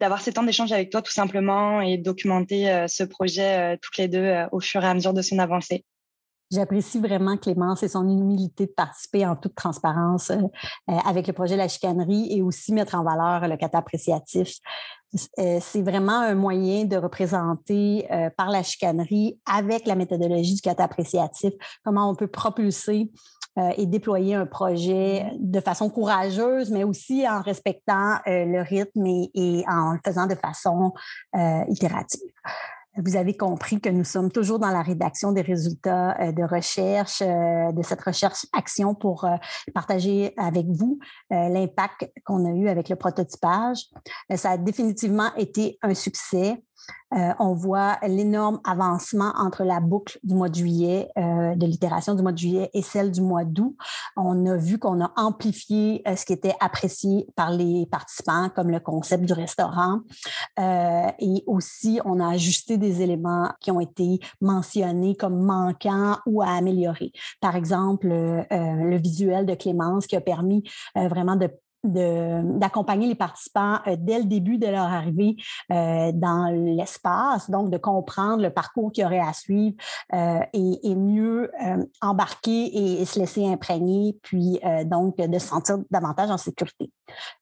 d'avoir 0.00 0.20
ces 0.20 0.32
temps 0.32 0.42
d'échange 0.42 0.72
avec 0.72 0.90
toi 0.90 1.02
tout 1.02 1.12
simplement 1.12 1.80
et 1.80 1.98
documenter 1.98 2.86
ce 2.88 3.04
projet 3.04 3.78
toutes 3.82 3.98
les 3.98 4.08
deux 4.08 4.44
au 4.52 4.60
fur 4.60 4.82
et 4.82 4.86
à 4.86 4.94
mesure 4.94 5.14
de 5.14 5.22
son 5.22 5.38
avancée. 5.38 5.84
J'apprécie 6.50 7.00
vraiment 7.00 7.36
Clémence 7.36 7.82
et 7.82 7.88
son 7.88 8.08
humilité 8.08 8.66
de 8.66 8.72
participer 8.72 9.26
en 9.26 9.34
toute 9.34 9.54
transparence 9.54 10.30
euh, 10.30 10.36
euh, 10.90 10.96
avec 11.06 11.26
le 11.26 11.32
projet 11.32 11.56
La 11.56 11.68
Chicanerie 11.68 12.28
et 12.30 12.42
aussi 12.42 12.72
mettre 12.72 12.94
en 12.94 13.02
valeur 13.02 13.48
le 13.48 13.56
kata 13.56 13.78
appréciatif. 13.78 14.58
Euh, 15.38 15.58
c'est 15.60 15.82
vraiment 15.82 16.20
un 16.20 16.34
moyen 16.34 16.84
de 16.84 16.96
représenter 16.96 18.08
par 18.36 18.50
la 18.50 18.62
chicanerie 18.62 19.38
avec 19.46 19.86
la 19.86 19.94
méthodologie 19.94 20.54
du 20.54 20.60
kata 20.60 20.84
appréciatif 20.84 21.52
comment 21.84 22.10
on 22.10 22.16
peut 22.16 22.26
propulser 22.26 23.12
et 23.76 23.86
déployer 23.86 24.34
un 24.34 24.46
projet 24.46 25.30
de 25.38 25.60
façon 25.60 25.88
courageuse, 25.88 26.72
mais 26.72 26.82
aussi 26.82 27.24
en 27.28 27.40
respectant 27.40 28.18
le 28.26 28.60
rythme 28.62 29.06
et, 29.06 29.64
en 29.68 29.92
le 29.92 30.00
faisant 30.04 30.26
de 30.26 30.34
façon 30.34 30.92
itérative. 31.68 32.32
Vous 32.96 33.16
avez 33.16 33.36
compris 33.36 33.80
que 33.80 33.88
nous 33.88 34.04
sommes 34.04 34.30
toujours 34.30 34.60
dans 34.60 34.70
la 34.70 34.82
rédaction 34.82 35.32
des 35.32 35.40
résultats 35.40 36.16
euh, 36.20 36.32
de 36.32 36.44
recherche, 36.44 37.22
euh, 37.22 37.72
de 37.72 37.82
cette 37.82 38.00
recherche-action 38.00 38.94
pour 38.94 39.24
euh, 39.24 39.36
partager 39.74 40.32
avec 40.36 40.66
vous 40.68 40.98
l'impact 41.30 42.10
qu'on 42.24 42.44
a 42.44 42.50
eu 42.50 42.68
avec 42.68 42.88
le 42.88 42.96
prototypage. 42.96 43.86
Ça 44.34 44.52
a 44.52 44.56
définitivement 44.56 45.34
été 45.36 45.78
un 45.82 45.94
succès. 45.94 46.62
Euh, 47.14 47.32
on 47.38 47.54
voit 47.54 47.98
l'énorme 48.02 48.60
avancement 48.64 49.32
entre 49.36 49.62
la 49.62 49.80
boucle 49.80 50.18
du 50.24 50.34
mois 50.34 50.48
de 50.48 50.56
juillet, 50.56 51.08
euh, 51.16 51.54
de 51.54 51.66
l'itération 51.66 52.14
du 52.14 52.22
mois 52.22 52.32
de 52.32 52.38
juillet 52.38 52.70
et 52.74 52.82
celle 52.82 53.12
du 53.12 53.20
mois 53.20 53.44
d'août. 53.44 53.76
On 54.16 54.46
a 54.46 54.56
vu 54.56 54.78
qu'on 54.78 55.00
a 55.00 55.12
amplifié 55.16 56.02
euh, 56.08 56.16
ce 56.16 56.24
qui 56.24 56.32
était 56.32 56.56
apprécié 56.60 57.28
par 57.36 57.50
les 57.50 57.86
participants, 57.86 58.48
comme 58.54 58.70
le 58.70 58.80
concept 58.80 59.24
du 59.24 59.32
restaurant. 59.32 60.00
et 60.58 61.44
aussi, 61.46 62.00
on 62.04 62.20
a 62.20 62.30
ajusté 62.30 62.78
des 62.78 63.02
éléments 63.02 63.50
qui 63.60 63.70
ont 63.70 63.80
été 63.80 64.18
mentionnés 64.40 65.14
comme 65.14 65.40
manquants 65.44 66.18
ou 66.26 66.42
à 66.42 66.48
améliorer. 66.48 67.12
Par 67.40 67.56
exemple, 67.56 68.08
le 68.08 68.96
visuel 68.96 69.46
de 69.46 69.54
Clémence 69.54 70.06
qui 70.06 70.16
a 70.16 70.20
permis 70.20 70.62
vraiment 70.94 71.36
de 71.36 71.50
d'accompagner 71.84 73.06
les 73.06 73.14
participants 73.14 73.78
euh, 73.86 73.96
dès 73.98 74.18
le 74.18 74.24
début 74.24 74.58
de 74.58 74.66
leur 74.66 74.84
arrivée 74.84 75.36
euh, 75.70 76.12
dans 76.12 76.50
l'espace, 76.50 77.50
donc 77.50 77.70
de 77.70 77.76
comprendre 77.76 78.42
le 78.42 78.50
parcours 78.50 78.90
qu'il 78.90 79.02
y 79.02 79.06
aurait 79.06 79.20
à 79.20 79.32
suivre 79.32 79.76
euh, 80.14 80.40
et, 80.52 80.90
et, 80.90 80.94
mieux 80.94 81.50
embarquer 82.00 83.00
et, 83.00 83.04
se 83.04 83.18
laisser 83.18 83.46
imprégner, 83.46 84.16
puis 84.22 84.60
donc 84.86 85.16
de 85.16 85.38
se 85.38 85.46
sentir 85.46 85.78
davantage 85.90 86.30
en 86.30 86.38
sécurité. 86.38 86.90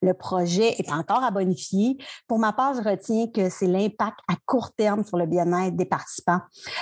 Le 0.01 0.15
projet 0.15 0.75
est 0.79 0.91
encore 0.93 1.23
à 1.23 1.31
bonifier. 1.31 1.97
Pour 2.27 2.39
ma 2.39 2.53
part, 2.53 2.75
je 2.75 2.89
retiens 2.89 3.29
que 3.29 3.49
c'est 3.49 3.67
l'impact 3.67 4.19
à 4.29 4.35
court 4.47 4.73
terme 4.73 5.05
sur 5.05 5.17
le 5.17 5.27
bien-être 5.27 5.77
des 5.77 5.85
participants. 5.85 6.41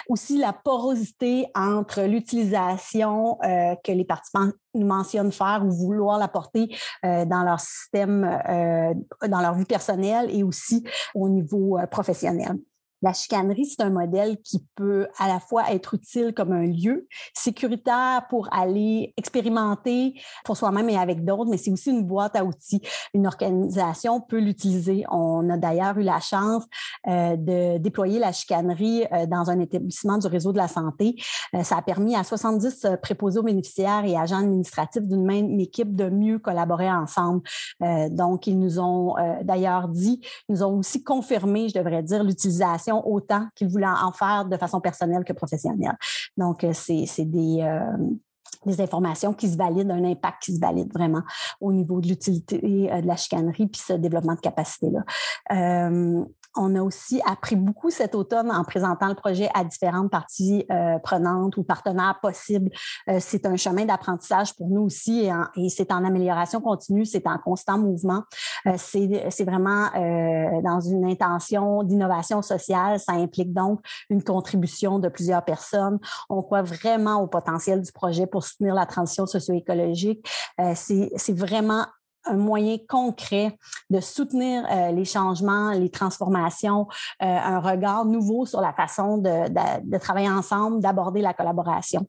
Aussi, 0.08 0.38
la 0.38 0.52
porosité 0.52 1.46
entre 1.54 2.02
l'utilisation 2.02 3.36
que 3.42 3.92
les 3.92 4.04
participants 4.04 4.50
mentionnent 4.74 5.32
faire 5.32 5.62
ou 5.64 5.70
vouloir 5.70 6.18
l'apporter 6.18 6.74
dans 7.02 7.42
leur 7.42 7.60
système, 7.60 8.24
euh, 8.24 8.94
dans 9.28 9.40
leur 9.40 9.54
vie 9.54 9.64
personnelle 9.64 10.28
et 10.30 10.42
aussi 10.42 10.84
au 11.14 11.28
niveau 11.28 11.78
euh, 11.78 11.86
professionnel. 11.86 12.56
La 13.02 13.14
chicanerie, 13.14 13.64
c'est 13.64 13.82
un 13.82 13.90
modèle 13.90 14.36
qui 14.42 14.62
peut 14.74 15.08
à 15.18 15.26
la 15.26 15.40
fois 15.40 15.72
être 15.72 15.94
utile 15.94 16.34
comme 16.34 16.52
un 16.52 16.66
lieu 16.66 17.08
sécuritaire 17.32 18.26
pour 18.28 18.52
aller 18.52 19.14
expérimenter 19.16 20.20
pour 20.44 20.58
soi-même 20.58 20.90
et 20.90 20.98
avec 20.98 21.24
d'autres, 21.24 21.50
mais 21.50 21.56
c'est 21.56 21.70
aussi 21.70 21.90
une 21.90 22.04
boîte 22.04 22.36
à 22.36 22.44
outils. 22.44 22.82
Une 23.14 23.26
organisation 23.26 24.20
peut 24.20 24.38
l'utiliser. 24.38 25.04
On 25.10 25.48
a 25.48 25.56
d'ailleurs 25.56 25.96
eu 25.96 26.02
la 26.02 26.20
chance 26.20 26.64
euh, 27.06 27.36
de 27.36 27.78
déployer 27.78 28.18
la 28.18 28.32
chicanerie 28.32 29.06
euh, 29.12 29.24
dans 29.24 29.48
un 29.48 29.60
établissement 29.60 30.18
du 30.18 30.26
réseau 30.26 30.52
de 30.52 30.58
la 30.58 30.68
santé. 30.68 31.16
Euh, 31.54 31.62
ça 31.62 31.78
a 31.78 31.82
permis 31.82 32.16
à 32.16 32.22
70 32.22 32.86
préposés 33.02 33.38
aux 33.38 33.44
bénéficiaires 33.44 34.04
et 34.04 34.14
agents 34.14 34.40
administratifs 34.40 35.06
d'une 35.06 35.24
même 35.24 35.58
équipe 35.58 35.96
de 35.96 36.10
mieux 36.10 36.38
collaborer 36.38 36.90
ensemble. 36.90 37.42
donc, 38.10 38.46
ils 38.46 38.58
nous 38.58 38.78
ont 38.78 39.14
d'ailleurs 39.42 39.88
dit, 39.88 40.20
ils 40.48 40.54
nous 40.54 40.62
ont 40.62 40.78
aussi 40.78 41.02
confirmé, 41.02 41.68
je 41.68 41.78
devrais 41.78 42.02
dire, 42.02 42.24
l'utilisation 42.24 42.89
autant 42.98 43.46
qu'ils 43.54 43.68
voulaient 43.68 43.86
en 43.86 44.12
faire 44.12 44.44
de 44.44 44.56
façon 44.56 44.80
personnelle 44.80 45.24
que 45.24 45.32
professionnelle. 45.32 45.96
Donc, 46.36 46.64
euh, 46.64 46.72
c'est 46.72 47.24
des, 47.24 47.60
euh, 47.62 47.96
des 48.66 48.80
informations 48.80 49.32
qui 49.32 49.48
se 49.48 49.56
valident, 49.56 49.90
un 49.90 50.04
impact 50.04 50.42
qui 50.42 50.54
se 50.54 50.60
valide 50.60 50.92
vraiment 50.92 51.22
au 51.60 51.72
niveau 51.72 52.00
de 52.00 52.08
l'utilité 52.08 52.90
euh, 52.92 53.00
de 53.00 53.06
la 53.06 53.16
chicanerie 53.16 53.66
puis 53.66 53.80
ce 53.84 53.94
développement 53.94 54.34
de 54.34 54.40
capacité-là. 54.40 55.04
On 56.56 56.74
a 56.74 56.82
aussi 56.82 57.20
appris 57.26 57.54
beaucoup 57.54 57.90
cet 57.90 58.14
automne 58.14 58.50
en 58.50 58.64
présentant 58.64 59.08
le 59.08 59.14
projet 59.14 59.48
à 59.54 59.62
différentes 59.62 60.10
parties 60.10 60.64
euh, 60.70 60.98
prenantes 60.98 61.56
ou 61.56 61.62
partenaires 61.62 62.18
possibles. 62.20 62.70
Euh, 63.08 63.18
c'est 63.20 63.46
un 63.46 63.56
chemin 63.56 63.84
d'apprentissage 63.84 64.56
pour 64.56 64.68
nous 64.68 64.82
aussi 64.82 65.28
et, 65.56 65.68
c'est 65.68 65.92
en 65.92 66.04
amélioration 66.04 66.60
continue, 66.60 67.04
c'est 67.04 67.26
en 67.26 67.38
constant 67.38 67.78
mouvement. 67.78 68.22
Euh, 68.66 68.74
c'est 68.76 69.44
vraiment 69.44 69.88
dans 70.62 70.80
une 70.80 71.04
intention 71.04 71.82
d'innovation 71.82 72.42
sociale. 72.42 72.98
Ça 72.98 73.12
implique 73.12 73.52
donc 73.52 73.80
une 74.08 74.22
contribution 74.22 74.98
de 74.98 75.08
plusieurs 75.08 75.44
personnes. 75.44 75.98
On 76.28 76.42
croit 76.42 76.62
vraiment 76.62 77.22
au 77.22 77.26
potentiel 77.26 77.80
du 77.80 77.92
projet 77.92 78.26
pour 78.26 78.44
soutenir 78.44 78.74
la 78.74 78.86
transition 78.86 79.26
socio-écologique. 79.26 80.26
c'est 80.74 81.32
vraiment 81.36 81.86
un 82.26 82.36
moyen 82.36 82.76
concret 82.88 83.56
de 83.88 84.00
soutenir 84.00 84.64
euh, 84.70 84.92
les 84.92 85.04
changements, 85.04 85.70
les 85.72 85.90
transformations, 85.90 86.86
euh, 87.22 87.26
un 87.26 87.60
regard 87.60 88.04
nouveau 88.04 88.46
sur 88.46 88.60
la 88.60 88.72
façon 88.72 89.18
de, 89.18 89.98
travailler 89.98 90.28
ensemble, 90.28 90.80
d'aborder 90.80 91.22
la 91.22 91.34
collaboration. 91.34 92.06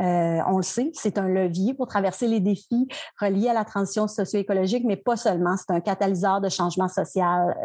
Euh, 0.00 0.38
on 0.46 0.56
le 0.58 0.62
sait, 0.62 0.90
c'est 0.94 1.18
un 1.18 1.28
levier 1.28 1.74
pour 1.74 1.86
traverser 1.86 2.26
les 2.26 2.40
défis 2.40 2.88
reliés 3.20 3.48
à 3.48 3.54
la 3.54 3.64
transition 3.64 4.08
socio-écologique, 4.08 4.84
mais 4.86 4.96
pas 4.96 5.16
seulement. 5.16 5.56
C'est 5.56 5.72
un 5.72 5.80
catalyseur 5.80 6.40
de 6.40 6.48
changement 6.48 6.88
social, 6.88 7.56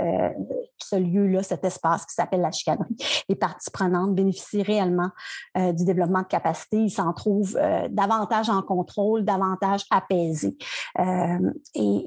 ce 0.78 0.96
lieu-là, 0.96 1.44
cet 1.44 1.64
espace 1.64 2.06
qui 2.06 2.14
s'appelle 2.14 2.42
la 2.42 2.52
chicanerie. 2.52 2.96
Les 3.30 3.36
parties 3.36 3.72
prenantes 3.72 4.14
bénéficient 4.16 4.64
réellement 4.64 5.10
du 5.56 5.86
développement 5.86 6.22
de 6.22 6.28
capacités. 6.28 6.78
Ils 6.78 6.92
s'en 6.92 7.14
trouvent 7.14 7.58
davantage 7.90 8.50
en 8.50 8.62
contrôle, 8.62 9.24
davantage 9.24 9.86
apaisés. 9.90 10.58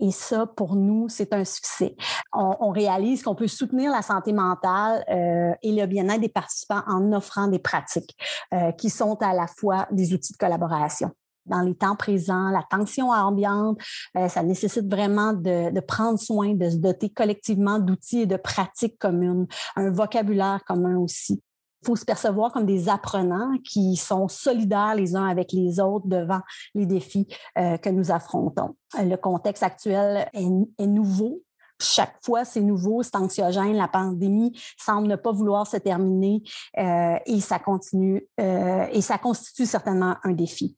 Et, 0.00 0.10
ça, 0.10 0.46
pour 0.46 0.76
nous, 0.76 1.08
c'est 1.08 1.32
un 1.32 1.44
succès. 1.44 1.96
On, 2.32 2.70
réalise 2.70 3.22
qu'on 3.22 3.34
peut 3.34 3.48
soutenir 3.48 3.90
la 3.90 4.02
santé 4.02 4.32
mentale 4.32 5.04
euh, 5.10 5.54
et 5.62 5.72
le 5.72 5.86
bien-être 5.86 6.20
des 6.20 6.28
participants 6.28 6.82
en 6.86 7.12
offrant 7.12 7.48
des 7.48 7.58
pratiques 7.58 8.16
euh, 8.52 8.72
qui 8.72 8.90
sont 8.90 9.16
à 9.20 9.32
la 9.34 9.46
fois 9.46 9.86
des 9.90 10.12
outils 10.12 10.32
de 10.32 10.38
collaboration 10.38 11.10
dans 11.46 11.62
les 11.62 11.74
temps 11.74 11.96
présents, 11.96 12.50
la 12.50 12.62
tension 12.70 13.10
ambiante, 13.10 13.78
euh, 14.18 14.28
ça 14.28 14.42
nécessite 14.42 14.86
vraiment 14.86 15.32
de, 15.32 15.72
de, 15.72 15.80
prendre 15.80 16.18
soin, 16.18 16.54
de 16.54 16.68
se 16.68 16.76
doter 16.76 17.08
collectivement 17.08 17.78
d'outils 17.78 18.20
et 18.20 18.26
de 18.26 18.36
pratiques 18.36 18.98
communes, 18.98 19.46
un 19.74 19.90
vocabulaire 19.90 20.62
commun 20.66 20.98
aussi. 20.98 21.42
Faut 21.84 21.96
se 21.96 22.04
percevoir 22.04 22.52
comme 22.52 22.66
des 22.66 22.88
apprenants 22.88 23.56
qui 23.64 23.96
sont 23.96 24.28
solidaires 24.28 24.94
les 24.94 25.14
uns 25.14 25.26
avec 25.26 25.52
les 25.52 25.80
autres 25.80 26.06
devant 26.06 26.40
les 26.74 26.86
défis 26.86 27.26
euh, 27.56 27.76
que 27.76 27.88
nous 27.90 28.10
affrontons. 28.10 28.74
Le 28.94 29.16
contexte 29.16 29.62
actuel 29.62 30.28
est, 30.32 30.86
nouveau, 30.86 31.42
chaque 31.80 32.16
fois, 32.24 32.44
c'est 32.44 32.60
nouveau, 32.60 33.02
c'est 33.02 33.16
anxiogène. 33.16 33.76
La 33.76 33.88
pandémie 33.88 34.58
semble 34.76 35.06
ne 35.06 35.16
pas 35.16 35.32
vouloir 35.32 35.66
se 35.66 35.76
terminer 35.76 36.42
euh, 36.78 37.16
et 37.26 37.40
ça 37.40 37.58
continue 37.58 38.26
euh, 38.40 38.86
et 38.90 39.00
ça 39.00 39.18
constitue 39.18 39.66
certainement 39.66 40.16
un 40.24 40.32
défi. 40.32 40.76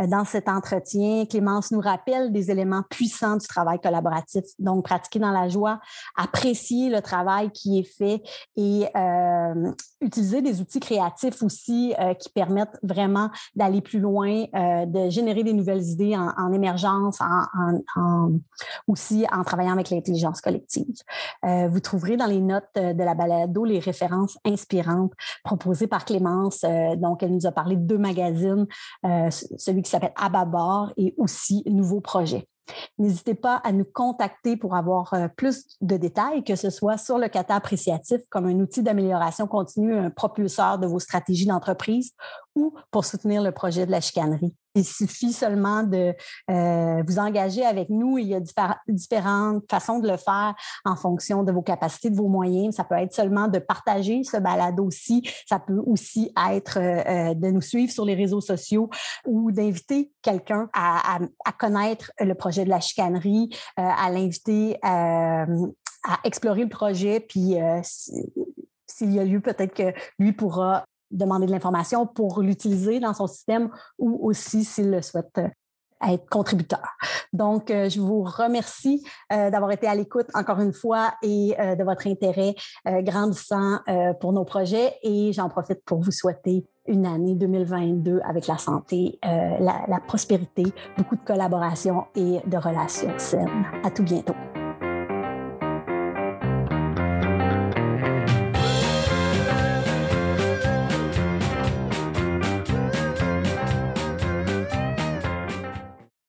Euh, 0.00 0.06
dans 0.06 0.24
cet 0.24 0.48
entretien, 0.48 1.24
Clémence 1.26 1.70
nous 1.70 1.80
rappelle 1.80 2.32
des 2.32 2.50
éléments 2.50 2.82
puissants 2.88 3.36
du 3.36 3.46
travail 3.46 3.80
collaboratif, 3.80 4.44
donc 4.58 4.84
pratiquer 4.84 5.18
dans 5.18 5.30
la 5.30 5.48
joie, 5.48 5.80
apprécier 6.16 6.90
le 6.90 7.00
travail 7.00 7.50
qui 7.50 7.78
est 7.78 7.96
fait 7.98 8.22
et 8.56 8.86
euh, 8.96 9.72
utiliser 10.00 10.42
des 10.42 10.60
outils 10.60 10.80
créatifs 10.80 11.42
aussi 11.42 11.94
euh, 11.98 12.14
qui 12.14 12.28
permettent 12.28 12.78
vraiment 12.82 13.30
d'aller 13.54 13.80
plus 13.80 14.00
loin, 14.00 14.44
de 14.54 15.10
générer 15.10 15.42
des 15.42 15.52
nouvelles 15.52 15.82
idées 15.82 16.16
en, 16.16 16.52
émergence, 16.52 17.18
en, 17.20 18.30
aussi 18.86 19.26
en 19.32 19.42
travaillant 19.44 19.72
avec 19.72 19.90
l'intelligence 19.90 20.40
collective. 20.40 20.94
vous 21.42 21.80
trouverez 21.80 22.16
dans 22.16 22.26
les 22.26 22.40
notes 22.40 22.64
de 22.74 23.02
la 23.02 23.14
balado 23.14 23.64
les 23.64 23.78
références 23.78 24.38
inspirantes 24.44 25.12
proposées 25.42 25.86
par 25.86 26.04
Clémence. 26.04 26.64
donc, 26.96 27.22
elle 27.22 27.32
nous 27.32 27.46
a 27.46 27.52
parlé 27.52 27.76
de 27.76 27.82
deux 27.82 27.98
magazines 27.98 28.66
celui 29.58 29.82
qui 29.82 29.90
s'appelle 29.90 30.12
Ababar 30.16 30.92
et 30.96 31.14
aussi 31.18 31.62
Nouveau 31.66 32.00
Projet. 32.00 32.48
N'hésitez 32.98 33.34
pas 33.34 33.56
à 33.56 33.72
nous 33.72 33.84
contacter 33.84 34.56
pour 34.56 34.74
avoir 34.74 35.12
euh, 35.14 35.28
plus 35.28 35.66
de 35.80 35.96
détails, 35.96 36.44
que 36.44 36.56
ce 36.56 36.70
soit 36.70 36.96
sur 36.96 37.18
le 37.18 37.28
kata 37.28 37.54
appréciatif 37.54 38.22
comme 38.30 38.46
un 38.46 38.58
outil 38.60 38.82
d'amélioration 38.82 39.46
continue, 39.46 39.94
un 39.94 40.10
propulseur 40.10 40.78
de 40.78 40.86
vos 40.86 40.98
stratégies 40.98 41.46
d'entreprise 41.46 42.12
ou 42.54 42.74
pour 42.90 43.04
soutenir 43.04 43.42
le 43.42 43.52
projet 43.52 43.86
de 43.86 43.90
la 43.90 44.00
chicanerie. 44.00 44.56
Il 44.76 44.84
suffit 44.84 45.32
seulement 45.32 45.84
de 45.84 46.14
euh, 46.50 47.02
vous 47.06 47.18
engager 47.20 47.64
avec 47.64 47.90
nous. 47.90 48.18
Il 48.18 48.26
y 48.26 48.34
a 48.34 48.40
différentes 48.88 49.64
façons 49.70 50.00
de 50.00 50.08
le 50.08 50.16
faire 50.16 50.54
en 50.84 50.96
fonction 50.96 51.44
de 51.44 51.52
vos 51.52 51.62
capacités, 51.62 52.10
de 52.10 52.16
vos 52.16 52.28
moyens. 52.28 52.74
Ça 52.74 52.82
peut 52.82 52.96
être 52.96 53.14
seulement 53.14 53.46
de 53.46 53.60
partager 53.60 54.24
ce 54.24 54.36
balado 54.36 54.84
aussi. 54.84 55.22
Ça 55.46 55.60
peut 55.60 55.80
aussi 55.86 56.32
être 56.50 56.78
euh, 56.78 57.34
de 57.34 57.50
nous 57.50 57.60
suivre 57.60 57.92
sur 57.92 58.04
les 58.04 58.16
réseaux 58.16 58.40
sociaux 58.40 58.90
ou 59.24 59.52
d'inviter 59.52 60.10
quelqu'un 60.22 60.68
à, 60.72 61.20
connaître 61.58 62.10
le 62.18 62.34
projet 62.34 62.64
de 62.64 62.70
la 62.70 62.80
chicanerie, 62.80 63.50
euh, 63.78 63.82
à 63.82 64.10
l'inviter 64.10 64.76
à 64.82 65.46
explorer 66.24 66.64
le 66.64 66.68
projet. 66.68 67.20
Puis 67.20 67.54
s'il 68.86 69.12
y 69.12 69.20
a 69.20 69.24
lieu, 69.24 69.40
peut-être 69.40 69.74
que 69.74 69.94
lui 70.18 70.32
pourra 70.32 70.84
demander 71.14 71.46
de 71.46 71.52
l'information 71.52 72.06
pour 72.06 72.42
l'utiliser 72.42 73.00
dans 73.00 73.14
son 73.14 73.26
système 73.26 73.70
ou 73.98 74.28
aussi 74.28 74.64
s'il 74.64 74.90
le 74.90 75.02
souhaite 75.02 75.38
euh, 75.38 75.48
être 76.06 76.28
contributeur. 76.28 76.82
Donc, 77.32 77.70
euh, 77.70 77.88
je 77.88 78.00
vous 78.00 78.22
remercie 78.22 79.02
euh, 79.32 79.48
d'avoir 79.48 79.70
été 79.70 79.86
à 79.86 79.94
l'écoute 79.94 80.26
encore 80.34 80.60
une 80.60 80.74
fois 80.74 81.14
et 81.22 81.54
de 81.58 81.84
votre 81.84 82.06
intérêt 82.06 82.54
grandissant 82.84 83.78
pour 84.20 84.32
nos 84.32 84.44
projets 84.44 84.96
et 85.02 85.32
j'en 85.32 85.48
profite 85.48 85.82
pour 85.84 86.00
vous 86.00 86.10
souhaiter 86.10 86.66
une 86.86 87.06
année 87.06 87.34
2022 87.34 88.20
avec 88.28 88.46
la 88.46 88.58
santé, 88.58 89.18
la, 89.22 89.84
la 89.88 90.00
prospérité, 90.06 90.64
beaucoup 90.98 91.16
de 91.16 91.24
collaboration 91.24 92.04
et 92.14 92.40
de 92.44 92.56
relations 92.56 93.14
saines. 93.18 93.64
À 93.82 93.90
tout 93.90 94.02
bientôt. 94.02 94.34